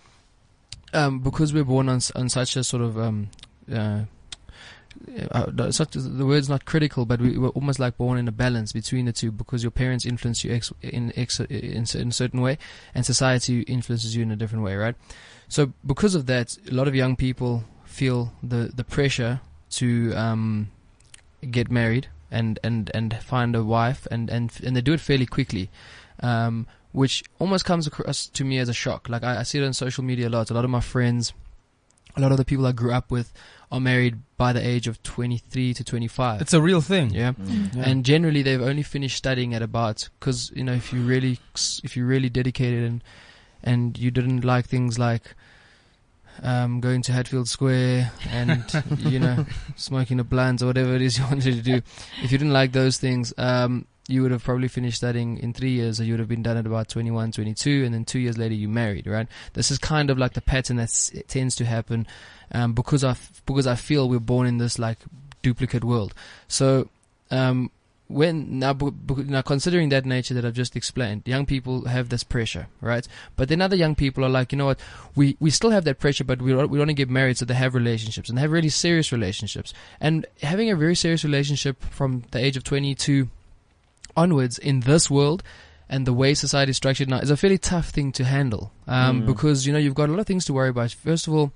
[0.94, 3.30] um, because we're born on, on such a sort of um,
[3.72, 4.02] uh,
[5.32, 8.72] uh, such the word's not critical, but we were almost like born in a balance
[8.72, 12.42] between the two because your parents influence you ex- in, ex- in, in a certain
[12.42, 12.58] way,
[12.94, 14.96] and society influences you in a different way, right?
[15.48, 20.70] So because of that, a lot of young people feel the the pressure to um,
[21.50, 25.26] get married and, and, and find a wife, and, and and they do it fairly
[25.26, 25.70] quickly.
[26.22, 29.10] Um, which almost comes across to me as a shock.
[29.10, 30.50] Like I, I see it on social media a lot.
[30.50, 31.34] A lot of my friends,
[32.16, 33.32] a lot of the people I grew up with
[33.72, 36.42] are married by the age of 23 to 25.
[36.42, 37.12] It's a real thing.
[37.12, 37.34] Yeah.
[37.34, 37.76] Mm.
[37.76, 37.84] Yeah.
[37.84, 41.40] And generally they've only finished studying at about, cause, you know, if you really,
[41.84, 43.04] if you really dedicated and,
[43.64, 45.36] and you didn't like things like,
[46.42, 48.66] um, going to Hatfield Square and,
[49.00, 51.82] you know, smoking a blunt or whatever it is you wanted to do.
[52.24, 55.72] If you didn't like those things, um, you would have probably finished studying in three
[55.72, 58.38] years, or you would have been done at about 21, 22, and then two years
[58.38, 59.28] later you married, right?
[59.54, 62.08] This is kind of like the pattern that tends to happen,
[62.52, 64.98] um, because I, f- because I feel we're born in this like
[65.42, 66.14] duplicate world.
[66.48, 66.90] So,
[67.30, 67.72] um,
[68.10, 68.76] when now,
[69.08, 73.08] now considering that nature that I've just explained, young people have this pressure, right?
[73.36, 74.80] But then other young people are like, you know what,
[75.16, 77.54] we, we still have that pressure, but we we want to get married, so they
[77.54, 79.76] have relationships and they have really serious relationships.
[80.02, 83.30] And having a very serious relationship from the age of 22
[84.24, 85.42] onwards in this world
[85.92, 89.22] and the way society is structured now is a fairly tough thing to handle um,
[89.22, 89.26] Mm.
[89.32, 90.92] because you know you've got a lot of things to worry about.
[91.10, 91.48] First of all,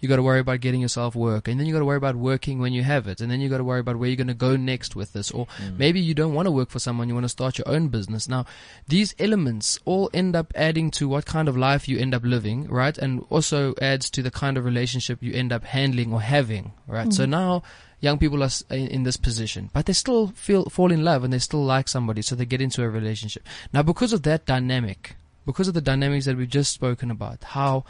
[0.00, 2.16] you got to worry about getting yourself work, and then you got to worry about
[2.16, 4.34] working when you have it, and then you got to worry about where you're going
[4.38, 5.46] to go next with this, or
[5.82, 8.28] maybe you don't want to work for someone, you want to start your own business.
[8.28, 8.42] Now,
[8.88, 12.58] these elements all end up adding to what kind of life you end up living,
[12.68, 12.96] right?
[13.04, 17.12] And also adds to the kind of relationship you end up handling or having, right?
[17.12, 17.28] So Mhm.
[17.40, 17.62] now
[18.02, 21.32] young people are in, in this position, but they still feel fall in love and
[21.32, 23.42] they still like somebody, so they get into a relationship.
[23.72, 25.14] Now, because of that dynamic,
[25.46, 27.84] because of the dynamics that we've just spoken about, how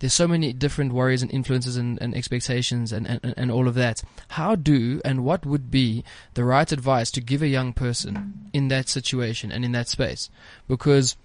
[0.00, 3.74] there's so many different worries and influences and, and expectations and, and, and all of
[3.74, 4.02] that.
[4.28, 8.68] How do and what would be the right advice to give a young person in
[8.68, 10.30] that situation and in that space?
[10.66, 11.16] Because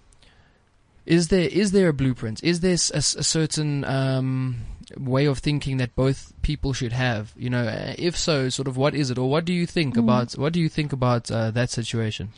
[1.06, 2.44] is there is there a blueprint?
[2.44, 4.58] Is there a certain um,
[4.98, 7.34] way of thinking that both people should have?
[7.38, 9.96] You know, uh, if so, sort of what is it, or what do you think
[9.96, 10.00] Mm.
[10.00, 12.30] about what do you think about uh, that situation?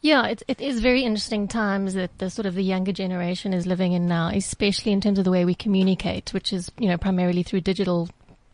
[0.00, 3.66] Yeah, it, it is very interesting times that the sort of the younger generation is
[3.68, 6.98] living in now, especially in terms of the way we communicate, which is, you know,
[6.98, 8.08] primarily through digital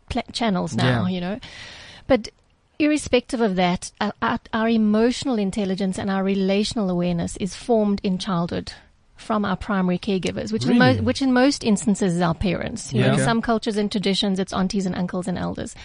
[0.09, 1.13] pla- channels now, Yeah.
[1.15, 1.39] you know.
[2.05, 2.29] But
[2.77, 8.19] irrespective of that, our, our, our emotional intelligence and our relational awareness is formed in
[8.19, 8.73] childhood
[9.19, 10.79] from our primary caregivers, which in Really?
[10.79, 12.93] most, which in most instances is our parents.
[12.93, 13.13] You know, Yeah.
[13.13, 15.75] in some cultures and traditions, it's aunties and uncles and elders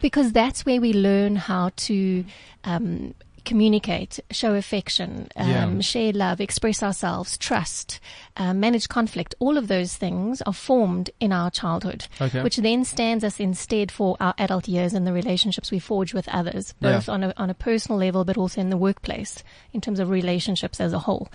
[0.00, 2.24] because that's where we learn how to
[2.64, 5.80] um, communicate, show affection, um, Yeah.
[5.80, 7.98] share love, express ourselves, trust,
[8.36, 9.34] uh, manage conflict.
[9.38, 12.42] All of those things are formed in our childhood, Okay.
[12.42, 16.28] which then stands us instead for our adult years and the relationships we forge with
[16.28, 16.92] others, Yeah.
[16.96, 20.10] both on a on a personal level, but also in the workplace in terms of
[20.10, 21.28] relationships as a whole.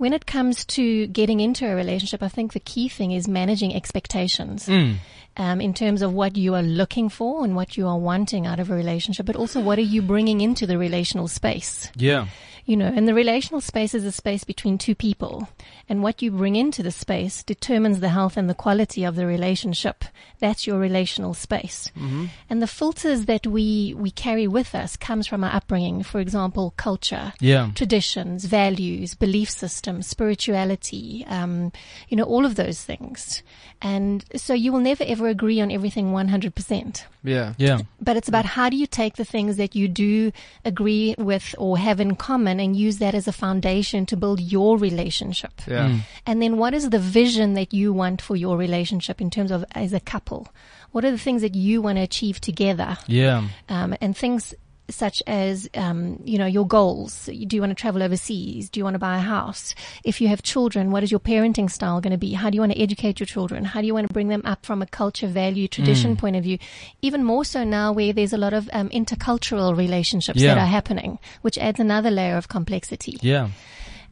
[0.00, 3.74] When it comes to getting into a relationship, I think the key thing is managing
[3.74, 4.94] expectations Mm.
[5.36, 8.60] um, in terms of what you are looking for and what you are wanting out
[8.60, 11.90] of a relationship, but also what are you bringing into the relational space.
[11.96, 12.28] Yeah.
[12.70, 15.48] You know, and the relational space is a space between two people.
[15.88, 19.26] And what you bring into the space determines the health and the quality of the
[19.26, 20.04] relationship.
[20.38, 21.90] That's your relational space.
[21.96, 22.26] Mm-hmm.
[22.48, 26.04] And the filters that we, we carry with us comes from our upbringing.
[26.04, 27.72] For example, culture, Yeah.
[27.74, 31.72] traditions, values, belief systems, spirituality, um,
[32.08, 33.42] you know, all of those things.
[33.82, 37.02] And so you will never ever agree on everything 100%.
[37.24, 37.54] Yeah.
[37.58, 37.80] Yeah.
[38.00, 40.30] But it's about how do you take the things that you do
[40.64, 44.78] agree with or have in common and use that as a foundation to build your
[44.78, 45.52] relationship.
[45.66, 45.88] Yeah.
[45.88, 46.00] Mm.
[46.26, 49.64] And then what is the vision that you want for your relationship in terms of
[49.72, 50.48] as a couple?
[50.92, 52.98] What are the things that you want to achieve together?
[53.06, 53.48] Yeah.
[53.68, 54.54] Um, and things
[54.94, 57.26] such as, um, you know, your goals.
[57.26, 58.68] Do you want to travel overseas?
[58.70, 59.74] Do you want to buy a house?
[60.04, 62.32] If you have children, what is your parenting style going to be?
[62.32, 63.64] How do you want to educate your children?
[63.64, 66.18] How do you want to bring them up from a culture, value, tradition Mm.
[66.18, 66.58] point of view?
[67.02, 70.54] Even more so now where there's a lot of um, intercultural relationships Yeah.
[70.54, 73.16] that are happening, which adds another layer of complexity.
[73.22, 73.48] Yeah.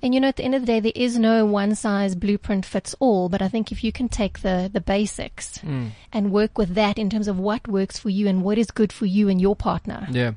[0.01, 2.65] And you know, at the end of the day, there is no one size blueprint
[2.65, 3.29] fits all.
[3.29, 5.91] But I think if you can take the, the basics Mm.
[6.13, 8.93] and work with that in terms of what works for you and what is good
[8.93, 10.07] for you and your partner.
[10.13, 10.33] Yeah.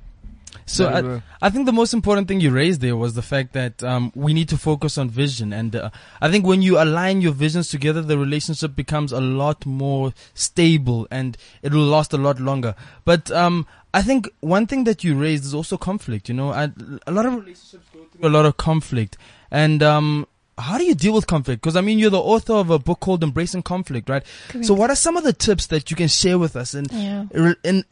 [0.65, 1.21] So I.
[1.43, 4.31] I think the most important thing you raised there was the fact that um, we
[4.31, 5.89] need to focus on vision, and uh,
[6.21, 11.07] I think when you align your visions together, the relationship becomes a lot more stable
[11.09, 12.75] and it will last a lot longer.
[13.05, 16.29] But um, I think one thing that you raised is also conflict.
[16.29, 16.69] You know, I,
[17.07, 19.17] a lot of relationships go through a lot of conflict,
[19.49, 20.27] and um,
[20.61, 21.61] how do you deal with conflict?
[21.61, 24.23] Because I mean, you're the author of a book called Embracing Conflict, right?
[24.49, 24.65] Correct.
[24.67, 27.25] So, what are some of the tips that you can share with us in Yeah.
[27.33, 27.83] in, in,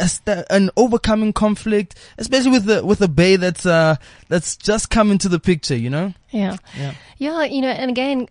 [0.50, 3.96] in overcoming conflict, especially with the with a bay that's uh
[4.30, 5.76] that's just come into the picture?
[5.76, 6.14] You know?
[6.32, 6.58] Yeah.
[6.78, 6.94] Yeah.
[7.18, 8.28] Yeah, you know, and again,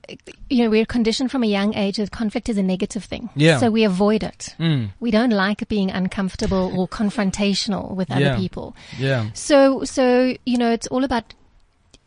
[0.49, 3.29] you know, we're conditioned from a young age that conflict is a negative thing.
[3.35, 3.59] Yeah.
[3.59, 4.55] So we avoid it.
[4.59, 4.91] Mm.
[5.01, 8.37] We don't like being uncomfortable or confrontational with other Yeah.
[8.37, 8.77] people.
[8.99, 9.31] Yeah.
[9.35, 11.35] So, so, you know, it's all about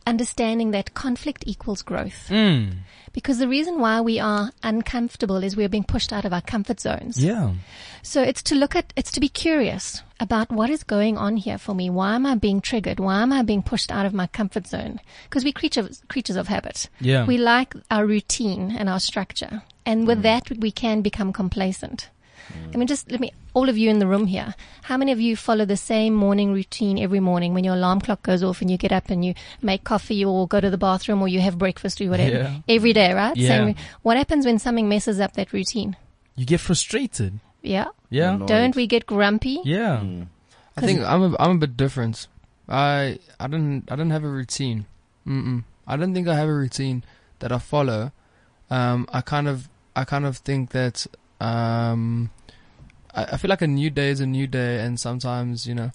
[0.05, 2.27] understanding that conflict equals growth.
[2.29, 2.77] Mm.
[3.13, 6.79] Because the reason why we are uncomfortable is we're being pushed out of our comfort
[6.79, 7.21] zones.
[7.23, 7.53] Yeah.
[8.03, 11.57] So it's to look at, it's to be curious about what is going on here
[11.57, 11.89] for me.
[11.89, 12.99] Why am I being triggered?
[12.99, 15.01] Why am I being pushed out of my comfort zone?
[15.25, 16.87] Because we creatures, creatures of habit.
[16.99, 17.25] Yeah.
[17.25, 19.63] We like our routine and our structure.
[19.85, 22.09] And with that, we can become complacent.
[22.73, 25.19] I mean, just let me, all of you in the room here, how many of
[25.19, 28.69] you follow the same morning routine every morning when your alarm clock goes off and
[28.71, 31.57] you get up and you make coffee or go to the bathroom or you have
[31.57, 32.37] breakfast or whatever?
[32.37, 32.55] Yeah.
[32.67, 33.35] Every day, right?
[33.35, 33.47] Yeah.
[33.47, 33.75] Same.
[34.01, 35.95] What happens when something messes up that routine?
[36.35, 37.39] You get frustrated.
[37.61, 37.87] Yeah.
[38.09, 38.37] Yeah.
[38.45, 39.59] Don't we get grumpy?
[39.63, 40.03] Yeah.
[40.77, 42.27] I think I'm a, I'm a bit different.
[42.67, 44.85] I I don't I don't have a routine.
[45.27, 45.63] Mm-mm.
[45.85, 47.03] I don't think I have a routine
[47.39, 48.11] that I follow.
[48.69, 51.05] Um, I kind of I kind of think that
[51.41, 52.29] um,
[53.13, 55.91] I, I feel like a new day is a new day, and sometimes you know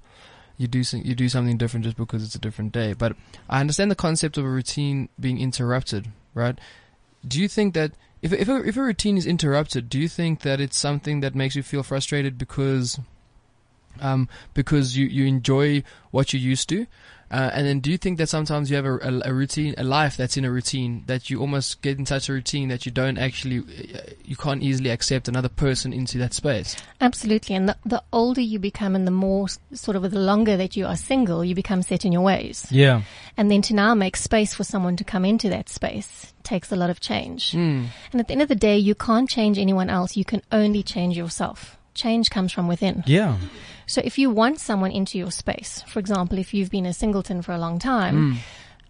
[0.58, 2.92] you do some, you do something different just because it's a different day.
[2.92, 3.16] But
[3.48, 6.58] I understand the concept of a routine being interrupted, right?
[7.26, 10.40] Do you think that if if a, if a routine is interrupted, do you think
[10.40, 12.98] that it's something that makes you feel frustrated because
[14.00, 16.86] um, because you, you enjoy what you used to.
[17.30, 19.84] Uh, and then do you think that sometimes you have a, a, a routine, a
[19.84, 22.92] life that's in a routine that you almost get in such a routine that you
[22.92, 26.76] don't actually, uh, you can't easily accept another person into that space?
[27.00, 27.56] Absolutely.
[27.56, 30.86] And the, the older you become and the more sort of the longer that you
[30.86, 32.66] are single, you become set in your ways.
[32.70, 33.02] Yeah.
[33.36, 36.76] And then to now make space for someone to come into that space takes a
[36.76, 37.50] lot of change.
[37.50, 37.86] Mm.
[38.12, 40.16] And at the end of the day, you can't change anyone else.
[40.16, 41.76] You can only change yourself.
[41.94, 43.02] Change comes from within.
[43.06, 43.36] Yeah.
[43.86, 47.42] So if you want someone into your space, for example, if you've been a singleton
[47.42, 48.36] for a long time, Mm.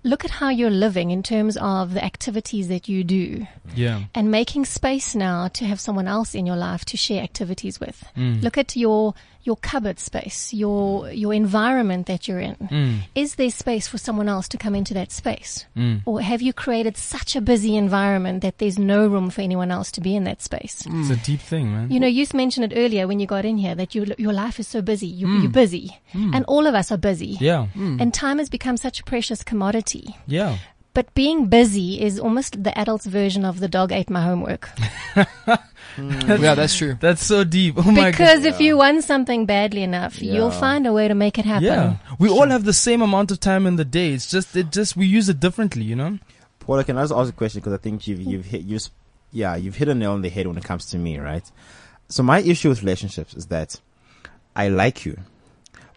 [0.05, 4.05] look at how you're living in terms of the activities that you do Yeah.
[4.15, 8.05] and making space now to have someone else in your life to share activities with.
[8.17, 8.43] Mm.
[8.43, 9.15] Look at your
[9.47, 12.57] your cupboard space, your your environment that you're in.
[12.57, 12.99] Mm.
[13.15, 15.65] Is there space for someone else to come into that space?
[15.77, 16.03] Mm.
[16.05, 19.91] Or have you created such a busy environment that there's no room for anyone else
[19.93, 20.85] to be in that space?
[20.87, 21.91] It's a deep thing, man.
[21.91, 24.59] You know, you mentioned it earlier when you got in here that you, your life
[24.59, 25.07] is so busy.
[25.07, 25.43] You, Mm.
[25.43, 25.99] You're busy.
[26.15, 26.35] Mm.
[26.35, 27.37] And all of us are busy.
[27.41, 27.67] Yeah.
[27.77, 28.01] Mm.
[28.01, 30.17] And time has become such a precious commodity.
[30.27, 30.59] Yeah.
[30.97, 34.71] But being busy is almost the adult's version of the dog ate my homework.
[35.15, 36.97] yeah, that's true.
[36.99, 37.75] That's so deep.
[37.77, 38.47] Oh my because god.
[38.47, 41.67] if you want something badly enough, you'll find a way to make it happen.
[41.67, 41.97] Yeah.
[42.19, 44.15] We all have the same amount of time in the day.
[44.15, 46.19] It's just it just we use it differently, you know?
[46.61, 47.61] Paula, can I just ask a question?
[47.61, 48.79] Because I think you've you've hit you,
[49.33, 51.45] yeah, you've hit a nail on the head when it comes to me, right?
[52.09, 53.79] So my issue with relationships is that
[54.57, 55.19] I like you,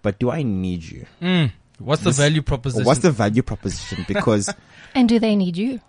[0.01, 1.05] but do I need you?
[1.21, 1.53] Mm.
[1.79, 2.85] What's the This- value proposition?
[2.85, 4.05] What's the value proposition?
[4.07, 4.53] Because
[4.95, 5.79] And do they need you?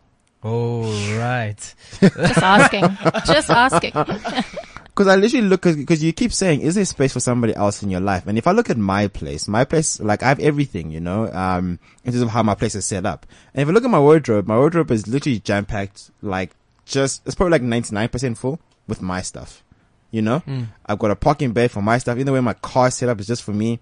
[0.43, 0.83] Oh
[1.19, 1.75] right.
[2.01, 2.85] Just asking.
[3.27, 3.93] Just asking.
[4.91, 7.89] Because I literally look, because you keep saying, is there space for somebody else in
[7.91, 8.27] your life?
[8.27, 11.33] And if I look at my place, my place, like I have everything, you know,
[11.33, 13.25] um, in terms of how my place is set up.
[13.55, 16.51] And if I look at my wardrobe, my wardrobe is literally jam packed, like
[16.85, 19.63] just, it's probably like 99% full with my stuff.
[20.11, 20.67] You know, Mm.
[20.85, 22.17] I've got a parking bay for my stuff.
[22.17, 23.79] Even the way my car is set up is just for me.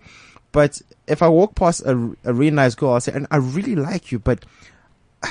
[0.58, 1.92] But if I walk past a,
[2.24, 4.44] a really nice girl, I'll say, and I really like you, but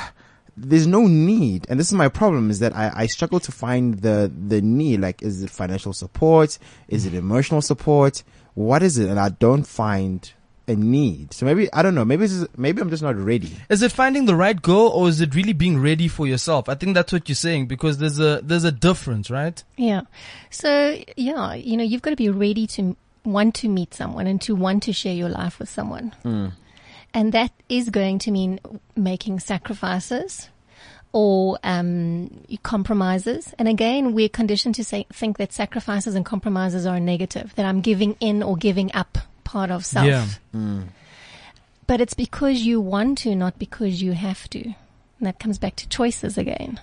[0.56, 1.66] there's no need.
[1.68, 5.02] And this is my problem is that I, I struggle to find the, the need.
[5.02, 6.58] Like, is it financial support?
[6.88, 8.24] Is it emotional support?
[8.54, 9.10] What is it?
[9.10, 10.32] And I don't find
[10.66, 11.34] a need.
[11.34, 12.06] So maybe, I don't know.
[12.06, 13.52] Maybe it's just, maybe I'm just not ready.
[13.68, 16.70] Is it finding the right girl or is it really being ready for yourself?
[16.70, 19.62] I think that's what you're saying because there's a there's a difference, right?
[19.76, 20.04] Yeah.
[20.52, 22.96] So, yeah, you know, you've got to be ready to
[23.28, 26.14] want to meet someone and to want to share your life with someone.
[27.14, 28.60] And that is going to mean
[28.96, 30.50] making sacrifices
[31.14, 33.54] or um, compromises.
[33.58, 37.82] And again, we're conditioned to say, think that sacrifices and compromises are negative, that I'm
[37.82, 40.06] giving in or giving up part of self.
[40.06, 40.26] Yeah.
[41.88, 44.62] But it's because you want to, not because you have to.
[44.64, 46.80] And that comes back to choices again.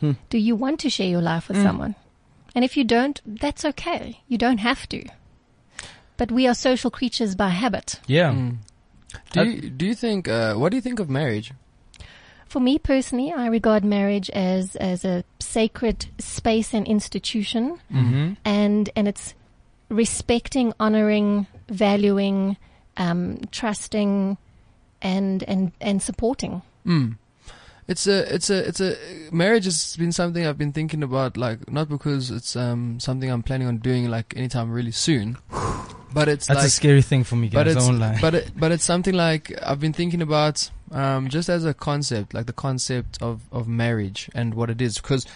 [0.00, 0.12] Hmm.
[0.30, 1.62] Do you want to share your life with Mm.
[1.62, 1.94] someone?
[2.54, 4.20] And if you don't, that's okay.
[4.28, 5.04] You don't have to.
[6.22, 7.98] But we are social creatures by habit.
[8.06, 8.30] Yeah.
[8.30, 8.58] Mm.
[9.32, 11.52] Do you, do you think, uh, what do you think of marriage?
[12.46, 17.80] For me personally, I regard marriage as, as a sacred space and institution.
[17.92, 18.34] Mm-hmm.
[18.44, 19.34] And, and it's
[19.88, 22.56] respecting, honoring, valuing,
[22.96, 24.38] um, trusting,
[25.02, 26.62] and, and, and supporting.
[26.86, 27.16] Mm.
[27.88, 28.96] It's a, it's a, it's a,
[29.32, 33.42] marriage has been something I've been thinking about, like, not because it's, um, something I'm
[33.42, 35.36] planning on doing, like, anytime really soon.
[36.14, 37.76] But it's That's like, a scary thing for me, but guys.
[37.76, 38.18] I it's, won't lie.
[38.20, 42.34] but it, but it's something like I've been thinking about, um, just as a concept,
[42.34, 44.98] like the concept of, of marriage and what it is.
[44.98, 45.26] Because,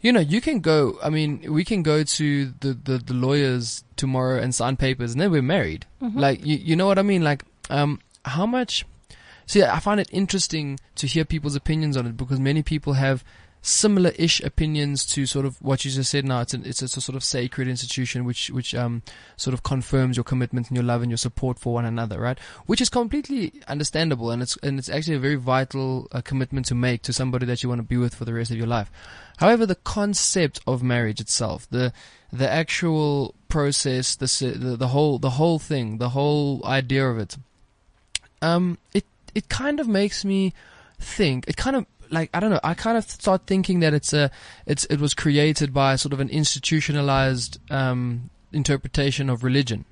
[0.00, 3.82] you know, you can go, I mean, we can go to the, the, the lawyers
[3.96, 5.86] tomorrow and sign papers and then we're married.
[6.00, 6.16] Mhm.
[6.16, 7.22] Like, you, you know what I mean?
[7.24, 8.84] Like, um, how much,
[9.46, 13.24] see, I find it interesting to hear people's opinions on it because many people have
[13.62, 16.40] similar-ish opinions to sort of what you just said now.
[16.40, 19.02] It's, an, it's a sort of sacred institution which, which, um,
[19.36, 22.38] sort of confirms your commitment and your love and your support for one another, right?
[22.66, 26.74] Which is completely understandable and it's, and it's actually a very vital uh, commitment to
[26.74, 28.90] make to somebody that you want to be with for the rest of your life.
[29.36, 31.92] However, the concept of marriage itself, the,
[32.32, 34.26] the actual process, the,
[34.58, 37.36] the, the whole, the whole thing, the whole idea of it,
[38.40, 39.04] um, it,
[39.36, 40.52] it kind of makes me
[40.98, 42.60] think, it kind of, like I don't know.
[42.62, 44.30] I kind of start thinking that it's a,
[44.66, 49.84] it's it was created by sort of an institutionalized um, interpretation of religion,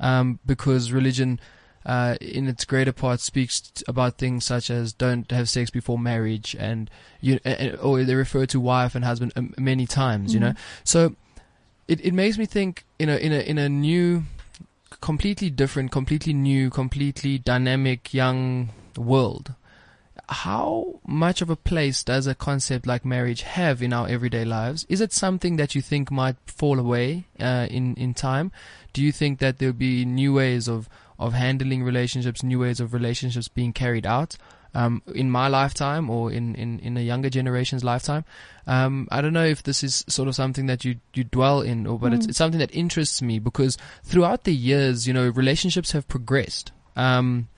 [0.00, 1.40] um, because religion,
[1.86, 5.98] uh, in its greater part, speaks t- about things such as don't have sex before
[5.98, 10.34] marriage, and you, uh, or they refer to wife and husband um, many times.
[10.34, 10.56] You know, Mhm.
[10.84, 11.16] so
[11.86, 14.24] it it makes me think in a in a in a new,
[15.00, 19.54] completely different, completely new, completely dynamic young world
[20.28, 24.84] how much of a place does a concept like marriage have in our everyday lives?
[24.88, 28.52] Is it something that you think might fall away uh, in in time?
[28.92, 30.88] Do you think that there'll be new ways of
[31.18, 34.36] of handling relationships, new ways of relationships being carried out?
[34.74, 38.24] Um, in my lifetime or in, in, in a younger generation's lifetime.
[38.66, 41.86] Um, I don't know if this is sort of something that you, you dwell in
[41.86, 42.28] or, but it's, Mm.
[42.28, 46.70] it's something that interests me because throughout the years, you know, relationships have progressed.
[46.96, 47.48] Um,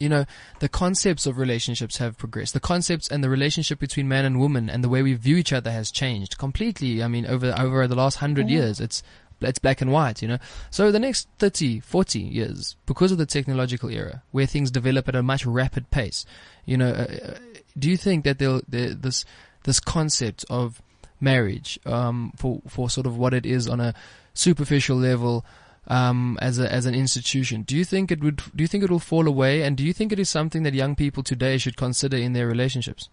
[0.00, 0.24] you know,
[0.60, 2.54] the concepts of relationships have progressed.
[2.54, 5.52] The concepts and the relationship between man and woman and the way we view each
[5.52, 7.02] other has changed completely.
[7.02, 8.60] I mean, over, over the last hundred Yeah.
[8.60, 9.02] years, it's,
[9.42, 10.38] it's black and white, you know.
[10.70, 15.14] So the next 30, 40 years, because of the technological era, where things develop at
[15.14, 16.24] a much rapid pace,
[16.64, 17.34] you know, uh, uh,
[17.78, 19.24] do you think that there, this,
[19.64, 20.80] this concept of
[21.20, 23.92] marriage, um, for, for sort of what it is on a
[24.32, 25.44] superficial level,
[25.90, 27.62] um, as a as an institution.
[27.62, 28.36] Do you think it would?
[28.54, 29.62] Do you think it will fall away?
[29.62, 32.46] And do you think it is something that young people today should consider in their
[32.46, 33.08] relationships?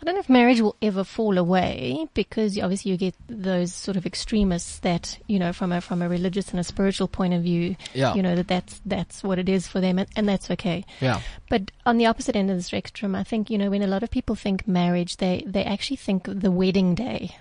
[0.00, 3.96] I don't know if marriage will ever fall away because obviously you get those sort
[3.96, 7.42] of extremists that you know from a from a religious and a spiritual point of
[7.44, 8.12] view, Yeah.
[8.16, 10.84] you know that that's that's what it is for them, and, and that's okay.
[11.00, 11.20] Yeah.
[11.48, 14.02] But on the opposite end of the spectrum, I think you know when a lot
[14.02, 17.36] of people think marriage, they they actually think the wedding day.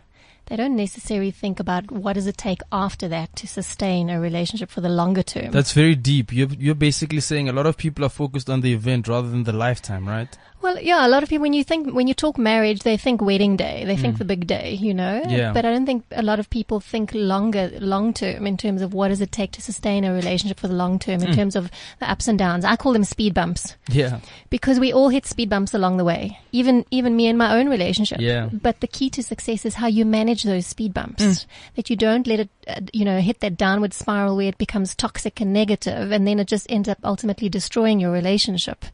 [0.51, 4.69] They don't necessarily think about what does it take after that to sustain a relationship
[4.69, 5.51] for the longer term.
[5.51, 6.33] That's very deep.
[6.33, 9.45] You're, you're basically saying a lot of people are focused on the event rather than
[9.45, 10.37] the lifetime, right?
[10.61, 13.21] Well, yeah, a lot of people when you think when you talk marriage, they think
[13.21, 14.19] wedding day, they think Mm.
[14.19, 15.23] the big day, you know.
[15.27, 15.51] Yeah.
[15.53, 18.93] But I don't think a lot of people think longer, long term in terms of
[18.93, 21.35] what does it take to sustain a relationship for the long term in Mm.
[21.35, 22.63] terms of the ups and downs.
[22.65, 24.19] I call them speed bumps Yeah.
[24.49, 26.37] because we all hit speed bumps along the way.
[26.51, 28.19] Even even me in my own relationship.
[28.21, 28.49] Yeah.
[28.51, 31.23] But the key to success is how you manage those speed bumps.
[31.23, 31.45] Mm.
[31.75, 34.93] That you don't let it, uh, you know, hit that downward spiral where it becomes
[34.95, 38.85] toxic and negative, and then it just ends up ultimately destroying your relationship.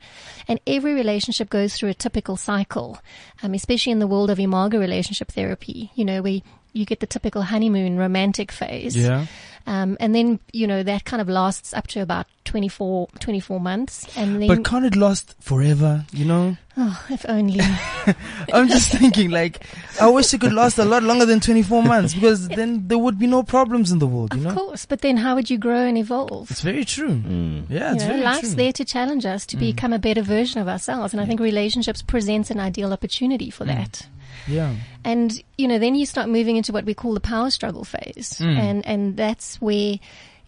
[0.48, 3.00] And every relationship goes through a typical cycle,
[3.44, 5.92] um, especially in the world of imago relationship therapy.
[5.96, 6.42] You know, where
[6.78, 8.96] you get the typical honeymoon romantic phase.
[8.96, 9.26] Yeah.
[9.66, 14.08] Um, and then, you know, that kind of lasts up to about 24, 24 months.
[14.16, 16.56] And then, But can't it last forever, you know?
[16.78, 17.60] oh, if only.
[18.54, 19.66] I'm just thinking, like,
[20.00, 23.20] I wish it could last a lot longer than 24 months because then there would
[23.20, 24.54] be no problems in the world, you Of know?
[24.54, 26.50] course, but then how would you grow and evolve?
[26.50, 27.22] It's very true.
[27.70, 28.56] Yeah, You know, very life's true.
[28.56, 29.60] there to challenge us to Mm.
[29.60, 33.66] become a better version of ourselves, and I think relationships presents an ideal opportunity for
[33.66, 34.08] that.
[34.48, 34.76] Yeah.
[35.04, 38.38] And you know, then you start moving into what we call the power struggle phase,
[38.40, 38.58] Mm.
[38.58, 40.00] and and that's where.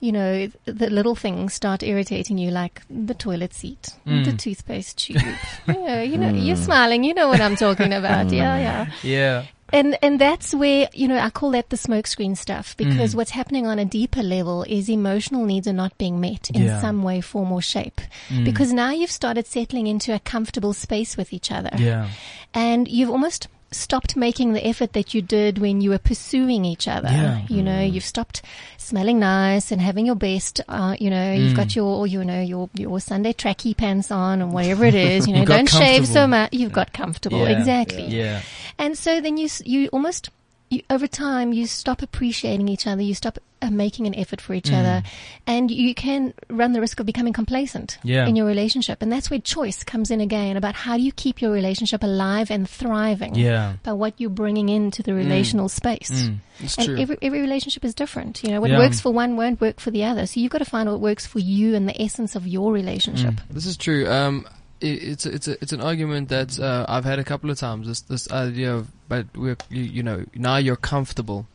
[0.02, 4.24] You know, the little things start irritating you, like the toilet seat, Mm.
[4.24, 5.22] the toothpaste tube.
[5.68, 7.04] you know, you know, you're smiling.
[7.04, 8.32] You know what I'm talking about.
[8.32, 8.86] Yeah, yeah.
[9.04, 9.44] Yeah.
[9.74, 13.16] And and that's where you know I call that the smokescreen stuff because Mm.
[13.18, 16.80] what's happening on a deeper level is emotional needs are not being met in Yeah.
[16.80, 18.00] some way, form, or shape.
[18.30, 18.46] Mm.
[18.46, 22.08] Because now you've started settling into a comfortable space with each other, Yeah.
[22.54, 26.88] and you've almost stopped making the effort that you did when you were pursuing each
[26.88, 27.08] other.
[27.10, 27.42] Yeah.
[27.50, 28.42] You know, you've stopped
[28.78, 30.62] smelling nice and having your best.
[30.68, 31.58] Uh, you know, you've Mm.
[31.58, 35.28] got your you know your your Sunday tracky pants on and whatever it is.
[35.28, 36.54] You know, don't shave so much.
[36.54, 37.40] You've got comfortable.
[37.48, 37.58] Yeah.
[37.60, 38.08] Exactly.
[38.08, 38.42] Yeah.
[38.78, 40.30] And so then you you almost
[40.70, 43.02] you, over time you stop appreciating each other.
[43.02, 44.80] You stop uh, making an effort for each Mm.
[44.80, 45.04] other,
[45.46, 48.26] and you can run the risk of becoming complacent Yeah.
[48.26, 49.02] in your relationship.
[49.02, 52.52] And that's where choice comes in again about how do you keep your relationship alive
[52.52, 53.74] and thriving Yeah.
[53.84, 56.10] by what you're bringing into the relational space.
[56.12, 56.38] Mm.
[56.62, 56.98] It's and true.
[57.00, 58.42] every every relationship is different.
[58.44, 58.78] You know, what Yeah.
[58.80, 60.26] works for one won't work for the other.
[60.26, 63.34] So you've got to find what works for you and the essence of your relationship.
[63.36, 63.54] Mm.
[63.54, 64.10] This is true.
[64.10, 67.58] Um, it, it's it's a, it's an argument that uh, I've had a couple of
[67.58, 67.88] times.
[67.88, 71.48] This this idea of, but we're you, you know now you're comfortable.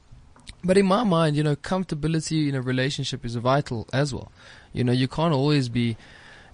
[0.63, 4.33] But in my mind, you know, comfortability in a relationship is vital as well.
[4.73, 5.97] You know, you can't always be,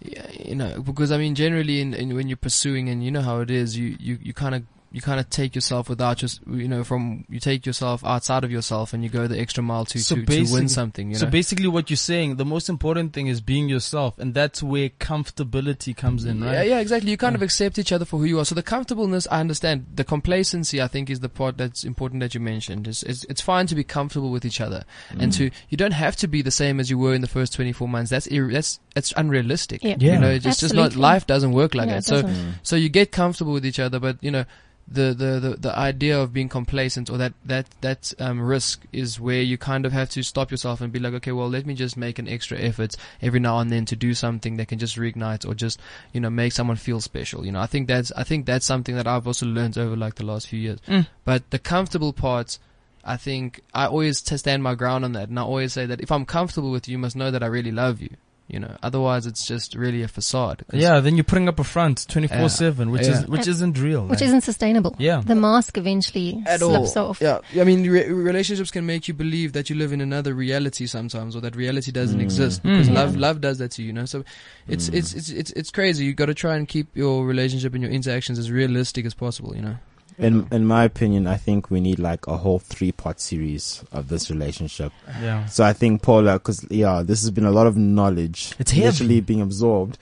[0.00, 3.40] you know, because I mean, generally, in, in when you're pursuing, and you know how
[3.40, 4.62] it is, you you you kind of
[4.92, 8.50] you kind of take yourself without just you know from you take yourself outside of
[8.50, 11.10] yourself and you go the extra mile to So to, to win something.
[11.10, 14.62] You so basically, what you're saying, the most important thing is being yourself, and that's
[14.62, 16.52] where comfortability comes in, right?
[16.54, 17.10] Yeah, yeah, exactly.
[17.10, 18.44] You kind of accept each other for who you are.
[18.44, 19.86] So the comfortableness, I understand.
[19.94, 22.88] The complacency, I think, is the part that's important that you mentioned.
[22.88, 25.36] It's, it's, it's fine to be comfortable with each other, and Mm.
[25.36, 27.86] to you don't have to be the same as you were in the first 24
[27.88, 28.10] months.
[28.10, 29.84] That's ir- that's it's unrealistic.
[29.84, 29.96] Yeah.
[29.98, 30.14] Yeah.
[30.14, 31.02] You know, it's just, just not Absolutely.
[31.02, 32.04] life doesn't work like No, that.
[32.04, 32.54] So doesn't.
[32.64, 34.44] so you get comfortable with each other, but you know.
[34.92, 39.20] The, the, the, the idea of being complacent or that, that, that um, risk is
[39.20, 41.74] where you kind of have to stop yourself and be like, okay, well, let me
[41.74, 44.96] just make an extra effort every now and then to do something that can just
[44.96, 45.78] reignite or just,
[46.12, 47.46] you know, make someone feel special.
[47.46, 50.16] You know, I think that's, I think that's something that I've also learned over like
[50.16, 50.80] the last few years.
[50.88, 51.06] Mm.
[51.24, 52.58] But the comfortable parts,
[53.04, 55.28] I think I always stand my ground on that.
[55.28, 57.46] And I always say that if I'm comfortable with you, you must know that I
[57.46, 58.16] really love you.
[58.50, 60.64] You know, otherwise it's just really a facade.
[60.72, 63.12] Yeah, then you're putting up a front 24 7, which Yeah.
[63.20, 64.02] is which isn't real.
[64.06, 64.26] Which like.
[64.28, 64.96] isn't sustainable.
[64.98, 65.22] Yeah.
[65.24, 67.10] The mask eventually at slips all.
[67.10, 67.20] off.
[67.20, 70.86] Yeah, I mean, re- relationships can make you believe that you live in another reality
[70.86, 72.22] sometimes, or that reality doesn't Mm.
[72.22, 72.94] exist because Mm.
[72.94, 73.88] love, love does that to you.
[73.88, 74.24] You know, so
[74.68, 74.94] it's Mm.
[74.94, 76.04] it's it's it's it's crazy.
[76.04, 79.54] You've got to try and keep your relationship and your interactions as realistic as possible.
[79.54, 79.76] You know.
[80.20, 84.08] In in my opinion, I think we need like a whole three part series of
[84.08, 84.92] this relationship.
[85.22, 85.46] yeah.
[85.46, 88.86] So I think Paula, because yeah, this has been a lot of knowledge, It's heavy.
[88.86, 89.98] literally being absorbed,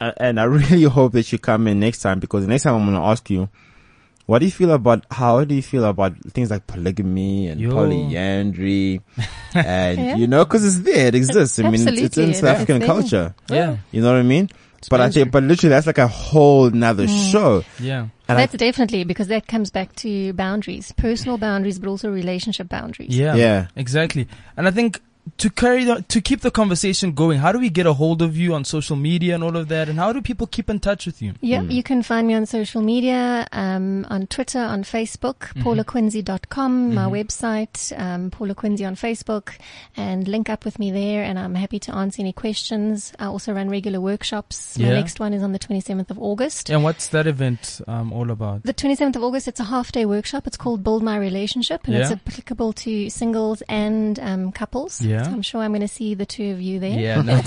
[0.00, 2.74] uh, and I really hope that you come in next time because the next time
[2.76, 3.48] I'm going to ask you,
[4.26, 7.72] what do you feel about how do you feel about things like polygamy and Yo.
[7.72, 9.00] polyandry,
[9.54, 10.16] and Yeah.
[10.16, 11.58] you know, because it's there, it exists.
[11.58, 12.86] I mean, it's, it's in South African there.
[12.88, 13.34] culture.
[13.50, 13.76] Yeah.
[13.90, 14.48] You know what I mean?
[14.90, 17.30] But I think, but literally, that's like a whole nother Mm.
[17.32, 17.64] show.
[17.78, 18.08] Yeah.
[18.32, 22.68] And I, That's definitely because that comes back to boundaries, personal boundaries, but also relationship
[22.68, 23.16] boundaries.
[23.16, 23.34] Yeah.
[23.34, 23.68] Yeah.
[23.76, 24.28] Exactly.
[24.56, 25.00] And I think
[25.38, 28.36] to carry the, to keep the conversation going, how do we get a hold of
[28.36, 29.88] you on social media and all of that?
[29.88, 31.34] And how do people keep in touch with you?
[31.40, 35.62] Yep, you can find me on social media, um, on Twitter, on Facebook, Mm-hmm.
[35.62, 39.56] paulaquinsee.com, my website, um, Paula Quinsee on Facebook,
[39.96, 43.12] and link up with me there, and I'm happy to answer any questions.
[43.18, 44.78] I also run regular workshops.
[44.78, 46.70] My next one is on the 27th of August.
[46.70, 48.62] And what's that event um, all about?
[48.64, 50.46] The 27th of August, it's a half day workshop.
[50.46, 55.00] It's called Build My Relationship, and it's applicable to singles and um, couples.
[55.00, 55.11] Yeah.
[55.24, 56.98] So I'm sure I'm going to see the two of you there.
[56.98, 57.40] Yeah, no.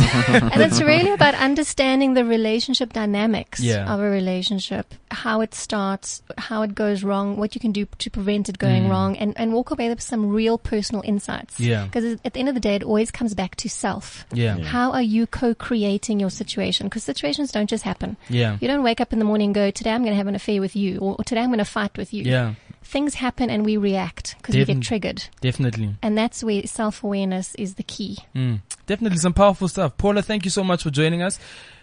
[0.53, 3.91] and it's really about understanding the relationship dynamics Yeah.
[3.93, 8.09] of a relationship, how it starts, how it goes wrong, what you can do to
[8.09, 8.89] prevent it going Mm.
[8.89, 11.59] wrong, and, and walk away with some real personal insights.
[11.59, 11.85] Yeah.
[11.85, 14.25] Because at the end of the day, it always comes back to self.
[14.33, 14.57] Yeah.
[14.57, 14.65] Yeah.
[14.65, 16.87] How are you co-creating your situation?
[16.87, 18.17] Because situations don't just happen.
[18.29, 18.57] Yeah.
[18.61, 20.35] You don't wake up in the morning and go, today I'm going to have an
[20.35, 22.23] affair with you, or, or today I'm going to fight with you.
[22.23, 22.53] Yeah.
[22.85, 25.25] Things happen and we react because we get triggered.
[25.41, 25.95] Definitely.
[26.01, 28.19] And that's where self-awareness is the key.
[28.35, 28.61] Mm.
[28.85, 29.97] Definitely some powerful stuff.
[29.97, 31.39] Paula, thank you so much for joining us.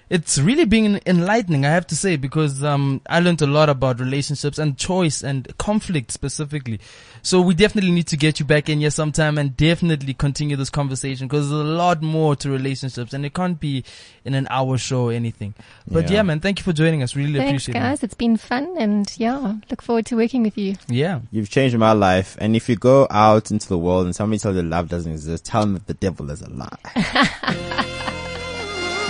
[0.09, 3.99] It's really been enlightening, I have to say, because um, I learned a lot about
[3.99, 6.81] relationships and choice and conflict specifically.
[7.25, 10.71] So we definitely need to get you back in here sometime and definitely continue this
[10.71, 13.85] conversation because there's a lot more to relationships and it can't be
[14.25, 15.55] in an hour show or anything.
[15.89, 16.23] But yeah, Yeah.
[16.23, 17.15] man, thank you for joining us.
[17.15, 17.51] Really appreciate it.
[17.51, 18.03] Thanks, appreciate guys.
[18.03, 20.75] It's been fun, and yeah, look forward to working with you.
[20.89, 21.21] Yeah.
[21.31, 22.37] You've changed my life.
[22.41, 25.45] And if you go out into the world and somebody tells you love doesn't exist,
[25.45, 26.69] tell them that the devil is a lie.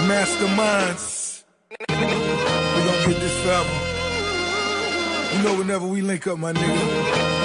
[0.06, 1.44] Masterminds.
[1.88, 3.70] We're gonna get this forever.
[5.36, 7.41] You know, whenever we link up, my nigga,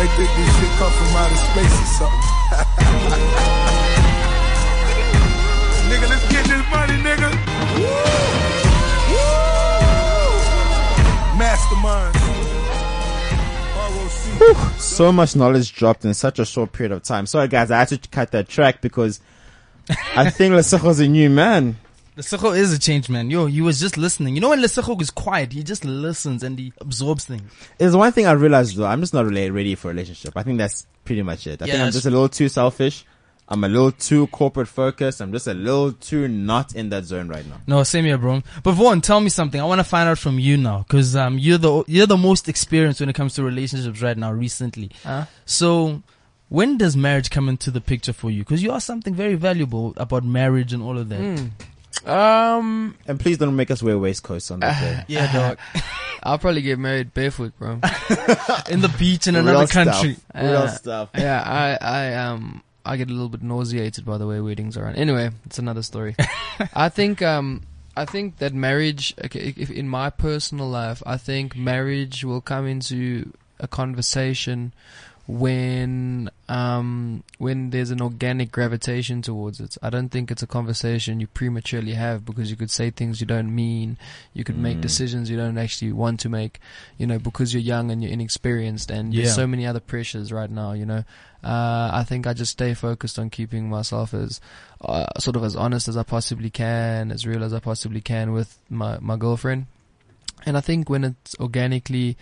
[0.00, 2.24] they think this shit come from outer space or something.
[5.90, 7.30] nigga, let's get this money, nigga.
[7.76, 7.84] Woo!
[9.12, 9.18] Woo!
[14.40, 14.78] ROC.
[14.78, 17.26] so much knowledge dropped in such a short period of time.
[17.26, 19.20] Sorry guys, I had to cut that track because
[20.16, 21.76] I think Lesego's a new man.
[22.20, 23.30] Lesego is a change man.
[23.30, 24.34] Yo, he was just listening.
[24.34, 27.42] You know when Lesego is quiet, he just listens and he absorbs things.
[27.78, 30.32] There's one thing I realized though, I'm just not really ready for a relationship.
[30.36, 31.62] I think that's pretty much it.
[31.62, 33.04] I Yeah, think I'm just a little too selfish.
[33.52, 35.20] I'm a little too corporate focused.
[35.20, 37.56] I'm just a little too not in that zone right now.
[37.66, 38.42] No, same here, bro.
[38.62, 39.60] But Vaughn, tell me something.
[39.60, 42.48] I want to find out from you now, because um, you're the you're the most
[42.48, 44.30] experienced when it comes to relationships right now.
[44.30, 45.24] Recently, Huh?
[45.46, 46.00] so
[46.48, 48.42] when does marriage come into the picture for you?
[48.42, 51.18] Because you are something very valuable about marriage and all of that.
[51.18, 51.46] Hmm.
[52.06, 55.04] Um, And please don't make us wear waistcoats on that day.
[55.08, 55.58] Yeah, dog.
[56.22, 57.72] I'll probably get married barefoot, bro.
[58.70, 59.84] In the beach in Real another stuff.
[59.92, 60.16] country.
[60.34, 61.08] Real Uh, stuff.
[61.16, 64.84] Yeah, I, I, um, I get a little bit nauseated by the way weddings are
[64.84, 64.96] run.
[64.96, 66.16] Anyway, it's another story.
[66.74, 67.62] I think, um,
[67.96, 72.66] I think that marriage, okay, if in my personal life, I think marriage will come
[72.66, 74.72] into a conversation
[75.30, 79.76] when um when there's an organic gravitation towards it.
[79.82, 83.26] I don't think it's a conversation you prematurely have because you could say things you
[83.26, 83.96] don't mean,
[84.34, 84.82] you could make Mm.
[84.82, 86.58] decisions you don't actually want to make,
[86.98, 89.22] you know, because you're young and you're inexperienced and Yeah.
[89.22, 91.04] there's so many other pressures right now, you know.
[91.44, 94.40] Uh I think I just stay focused on keeping myself as
[94.82, 98.32] uh, sort of as honest as I possibly can, as real as I possibly can
[98.32, 99.66] with my my girlfriend.
[100.46, 102.16] And I think when it's organically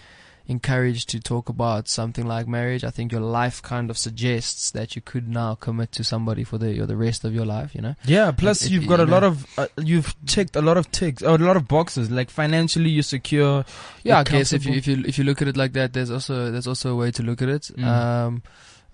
[0.49, 4.97] encouraged to talk about something like marriage, I think your life kind of suggests that
[4.97, 7.75] you could now commit to somebody for the the rest of your life.
[7.75, 7.95] You know.
[8.05, 8.33] Yeah.
[8.33, 9.13] Plus, It- it- you've got you a know.
[9.13, 12.11] lot of uh, you've ticked a lot of ticks, a lot of boxes.
[12.11, 13.65] Like financially, you're secure.
[14.03, 16.11] Yeah, I guess if you if you if you look at it like that, there's
[16.11, 17.71] also there's also a way to look at it.
[17.77, 17.85] Mm.
[17.85, 18.43] Um,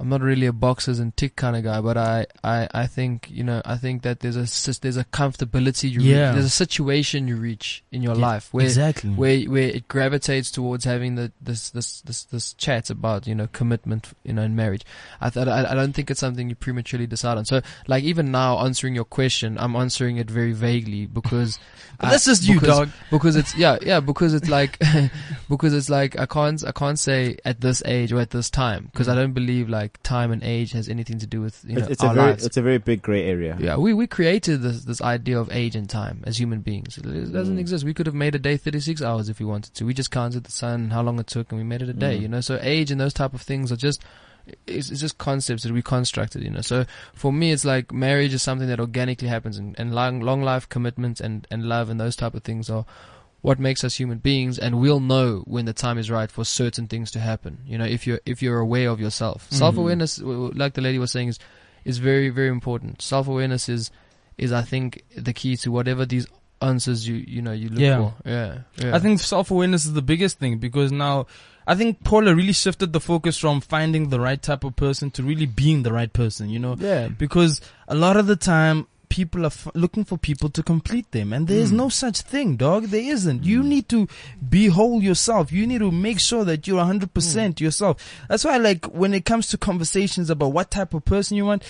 [0.01, 3.29] I'm not really a boxes and tick kind of guy, but I, I, I think
[3.31, 6.27] you know I think that there's a there's a comfortability you Yeah.
[6.29, 9.11] reach, there's a situation you reach in your Yeah, life where exactly.
[9.11, 13.47] where where it gravitates towards having the this this this this chat about you know
[13.53, 14.85] commitment you know in marriage.
[15.21, 17.45] I thought I, I don't think it's something you prematurely decide on.
[17.45, 21.59] So like even now answering your question, I'm answering it very vaguely because
[22.01, 22.89] But that's just you, because- dog.
[23.13, 24.77] Because it's yeah yeah because it's like
[25.49, 28.87] because it's like I can't I can't say at this age or at this time
[28.91, 31.83] because I don't believe like time and age has anything to do with you know
[31.83, 32.47] It's, it's our a very, lives.
[32.47, 33.57] it's a very big gray area.
[33.61, 36.99] Yeah, we, we created this this idea of age and time as human beings.
[36.99, 37.61] It doesn't Mm.
[37.61, 37.85] exist.
[37.85, 39.85] We could have made a day 36 hours if we wanted to.
[39.85, 41.93] We just counted the sun, and how long it took, and we made it a
[41.93, 42.19] day.
[42.19, 42.23] Mm.
[42.23, 44.03] You know, so age and those type of things are just
[44.67, 46.43] it's, it's just concepts that we constructed.
[46.43, 49.95] You know, so for me, it's like marriage is something that organically happens, and, and
[49.95, 52.85] long long life commitments and and love and those type of things are
[53.45, 56.87] what makes us human beings and we'll know when the time is right for certain
[56.89, 59.59] things to happen you know if you're if you're aware of yourself Mhm.
[59.59, 60.13] self-awareness
[60.63, 61.39] like the lady was saying is
[61.85, 63.91] is very very important self-awareness is
[64.39, 66.27] is i think the key to whatever these
[66.63, 67.99] answers you you know you look Yeah.
[67.99, 68.97] for yeah, yeah.
[68.97, 71.27] I think self awareness is the biggest thing because now
[71.67, 75.23] I think Paula really shifted the focus from finding the right type of person to
[75.23, 76.77] really being the right person, you know?
[76.79, 77.09] Yeah.
[77.09, 78.87] Because a lot of the time,
[79.17, 81.77] people are f- looking for people to complete them and there is Mm.
[81.83, 82.87] no such thing dog.
[82.95, 83.45] There isn't.
[83.45, 84.09] You need to
[84.55, 85.53] be whole yourself.
[85.53, 87.95] You need to make sure that you're 100% yourself.
[88.29, 91.63] That's why like when it comes to conversations about what type of person you want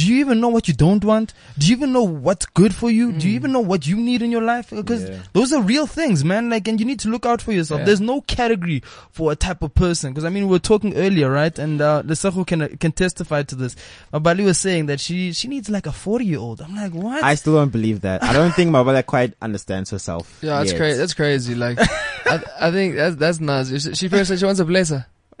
[0.00, 1.32] do you even know what you don't want?
[1.58, 3.10] Do you even know what's good for you?
[3.12, 4.70] Do you even know what you need in your life?
[4.70, 5.16] Because Yeah.
[5.32, 6.48] those are real things man.
[6.50, 7.80] Like and you need to look out for yourself.
[7.80, 7.86] Yeah.
[7.86, 10.12] there's no category for a type of person.
[10.12, 11.58] Because i mean we were talking earlier right?
[11.58, 13.74] And uh Lesego can can testify to this.
[14.12, 17.22] Mabali was saying that she she needs like a 40 year old i'm like what
[17.24, 18.22] I still don't believe that.
[18.22, 20.38] I don't think Mabala quite understands herself.
[20.42, 20.78] Yeah, that's yet.
[20.78, 20.98] crazy.
[20.98, 21.54] That's crazy.
[21.54, 23.68] Like, I, I think that's that's nuts.
[23.70, 25.06] She- She first said she wants a blazer.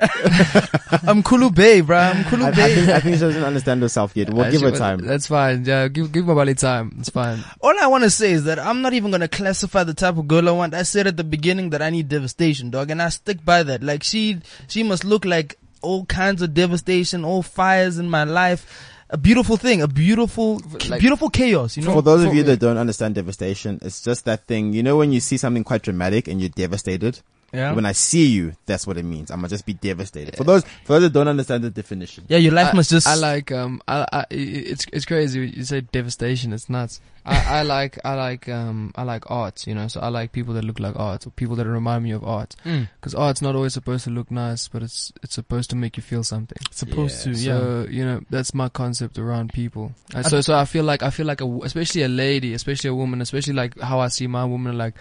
[1.02, 1.98] I'm Kulu Bay, bro.
[1.98, 4.30] I'm Kulu I, I think, I think she doesn't understand herself yet.
[4.30, 4.98] We'll Uh, give she her time.
[5.00, 5.64] That's fine.
[5.64, 6.96] Yeah, give give Mabali time.
[6.98, 7.44] It's fine.
[7.60, 10.16] All I want to say is that I'm not even going to classify the type
[10.16, 10.74] of girl I want.
[10.74, 13.82] I said at the beginning that I need devastation, dog, and I stick by that.
[13.82, 14.38] Like she,
[14.68, 18.89] she must look like all kinds of devastation, all fires in my life.
[19.12, 21.94] A beautiful thing, a beautiful, Like- beautiful chaos, you know?
[21.94, 24.72] For those of you that don't understand devastation, it's just that thing.
[24.72, 27.18] You know when you see something quite dramatic and you're devastated?
[27.52, 27.72] Yeah.
[27.72, 29.30] When I see you, that's what it means.
[29.30, 30.36] I'm gonna just be devastated.
[30.36, 32.24] For those, for those that don't understand the definition.
[32.28, 33.06] yeah, your life I, must just.
[33.08, 33.82] I like um.
[33.88, 35.48] I, I it's it's crazy.
[35.48, 36.52] You say devastation.
[36.52, 37.00] It's nuts.
[37.26, 39.66] I, I like I like um I like art.
[39.66, 42.12] You know, so I like people that look like art or people that remind me
[42.12, 42.54] of art.
[42.64, 42.88] Mm.
[43.00, 46.02] Because art's not always supposed to look nice, but it's it's supposed to make you
[46.04, 46.56] feel something.
[46.66, 47.32] It's supposed Yeah.
[47.32, 47.58] to, yeah.
[47.58, 49.92] So you know that's my concept around people.
[50.28, 52.94] So so I feel like I feel like a w especially a lady, especially a
[52.94, 54.78] woman, especially like how I see my woman.
[54.78, 54.94] Like,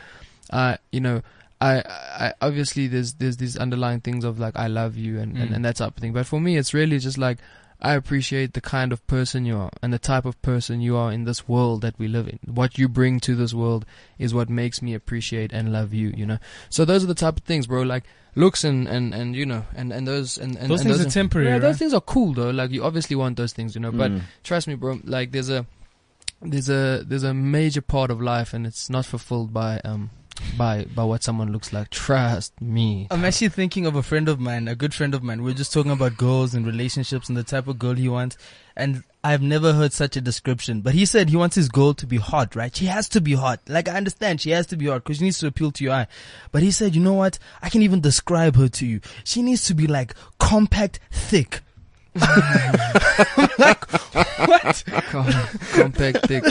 [0.50, 1.22] uh, you know,
[1.62, 5.52] I, I obviously there's there's these underlying things of like I love you and, and
[5.52, 5.56] Mm.
[5.56, 6.14] and that type of thing.
[6.14, 7.40] But for me, it's really just like
[7.82, 11.12] I appreciate the kind of person you are and the type of person you are
[11.14, 12.40] in this world that we live in.
[12.46, 13.86] What you bring to this world
[14.18, 16.14] is what makes me appreciate and love you.
[16.16, 16.38] You know.
[16.70, 17.82] So those are the type of things, bro.
[17.84, 18.04] Like
[18.36, 21.10] looks and and and you know and and those and, and Those and things are
[21.10, 22.52] temporary, Yeah, those things are cool though.
[22.52, 23.92] Like you obviously want those things, you know.
[23.92, 24.22] But Mm.
[24.44, 25.00] trust me, bro.
[25.04, 25.66] Like there's a
[26.42, 30.10] there's a there's a major part of life, and it's not fulfilled by um
[30.58, 31.90] by by what someone looks like.
[31.90, 33.08] Trust me.
[33.12, 35.44] I'm actually thinking of a friend of mine, a good friend of mine.
[35.44, 38.38] We are just talking about girls and relationships and the type of girl he wants.
[38.76, 40.82] And I've never heard such a description.
[40.82, 42.74] But he said he wants his girl to be hot, right?
[42.74, 43.60] She has to be hot.
[43.68, 45.94] Like I understand she has to be hot because she needs to appeal to your
[45.94, 46.08] eye.
[46.52, 47.40] But he said, you know what?
[47.62, 49.02] I can even describe her to you.
[49.24, 51.62] She needs to be like compact, thick.
[53.60, 53.92] Like,
[54.48, 54.84] what?
[55.10, 55.32] Com-
[55.74, 56.44] compact thick.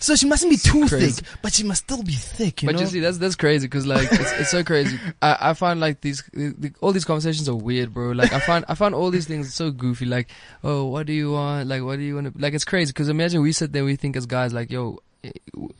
[0.00, 1.22] So she mustn't be too Crazy.
[1.22, 2.72] thick, but she must still be thick, you know.
[2.72, 2.84] but know?
[2.84, 4.98] you see, that's that's crazy because like it's, it's so crazy.
[5.20, 8.12] I, I find like these the, the, all these conversations are weird, bro.
[8.12, 10.04] Like I find I find all these things so goofy.
[10.06, 10.30] Like,
[10.62, 11.68] oh, what do you want?
[11.68, 12.40] Like, what do you want to?
[12.40, 15.00] Like, it's crazy because imagine we sit there, we think as guys like, yo.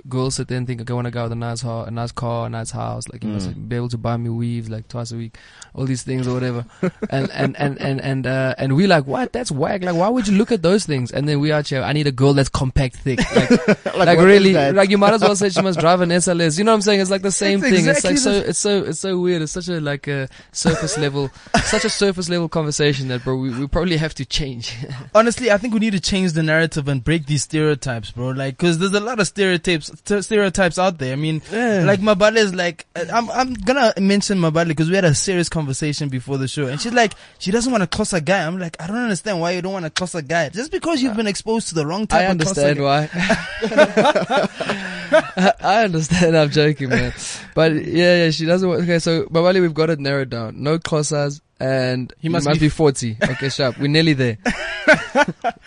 [0.08, 1.90] Girls sit there and think, okay, I want a guy with a nice car, a
[1.90, 3.68] nice car, a nice house, like you must Mm.
[3.68, 5.36] be able to buy me weaves like twice a week,
[5.74, 6.64] all these things or whatever.
[7.10, 9.32] and and and and and uh, and we like, what?
[9.32, 9.82] That's whack.
[9.82, 11.10] Like, why would you look at those things?
[11.12, 11.82] And then we are here.
[11.82, 13.20] I need a girl that's compact, thick.
[13.96, 16.58] Like, like, is really, like you might as well say she must drive an SLS.
[16.58, 17.00] You know what I'm saying?
[17.00, 17.88] It's like the same It's thing.
[17.88, 19.40] exactly it's like so, it's so, it's so weird.
[19.42, 21.30] It's such a like a surface level,
[21.64, 24.74] such a surface level conversation that, bro, we, we probably have to change.
[25.14, 28.30] honestly, I think we need to change the narrative and break these stereotypes, bro.
[28.30, 31.12] Like, cause there's a lot of stereotypes, st- stereotypes out there.
[31.12, 34.94] I mean, like my Mabale is like, I'm, I'm gonna mention my Mabale because we
[34.96, 38.24] had a serious conversation before the show and she's like, she doesn't want to Xhosa
[38.24, 38.46] guy.
[38.46, 40.48] I'm like, I don't understand why you don't want to Xhosa guy.
[40.48, 43.10] Just because you've been exposed to the wrong type I understand why.
[45.60, 46.36] I understand.
[46.36, 47.12] I'm joking, man.
[47.54, 48.66] But yeah, yeah, she doesn't.
[48.68, 50.62] Want, okay, so Babali, we've got it narrowed down.
[50.62, 53.16] No Kosas, and he must, be be 40.
[53.22, 53.78] Okay, sharp.
[53.78, 54.38] We're nearly there.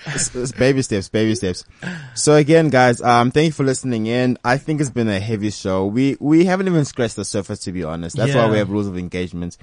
[0.06, 1.66] it's, it's baby steps, baby steps.
[2.14, 4.38] So again, guys, um, thank you for listening in.
[4.44, 5.88] I think it's been a heavy show.
[5.88, 8.18] We we haven't even scratched the surface, to be honest.
[8.18, 9.58] That's why we have rules of engagement.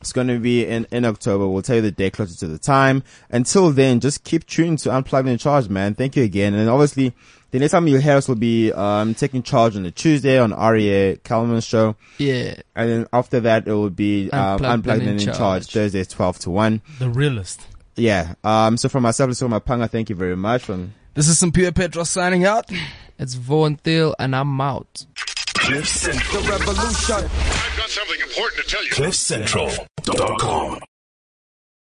[0.00, 1.48] It's going to be in in October.
[1.48, 3.02] We'll tell you the day closer to the time.
[3.30, 5.94] Until then, just keep tuned to Unplugged and Charge, man.
[5.94, 7.14] Thank you again, and obviously.
[7.52, 10.52] The next time you hear us will be um, taking charge on a Tuesday on
[10.58, 11.96] REA Kalman's show.
[12.16, 12.54] Yeah.
[12.74, 15.38] And then after that, it will be um, Unplugged Unplugged, and and in in charge.
[15.38, 15.66] Charge.
[15.70, 16.82] Thursdays, 12 to 1.
[16.98, 17.60] The realist.
[17.94, 18.34] Yeah.
[18.42, 20.64] Um, so from myself, so my panga, thank you very much.
[20.64, 22.70] From This is Simpiwe Petros signing out.
[23.18, 25.04] It's Vaughan Thiel, and I'm out.
[25.52, 26.42] Cliff Central.
[26.42, 27.16] The revolution.
[27.16, 28.90] I've got something important to tell you.
[28.92, 30.78] CliffCentral.com.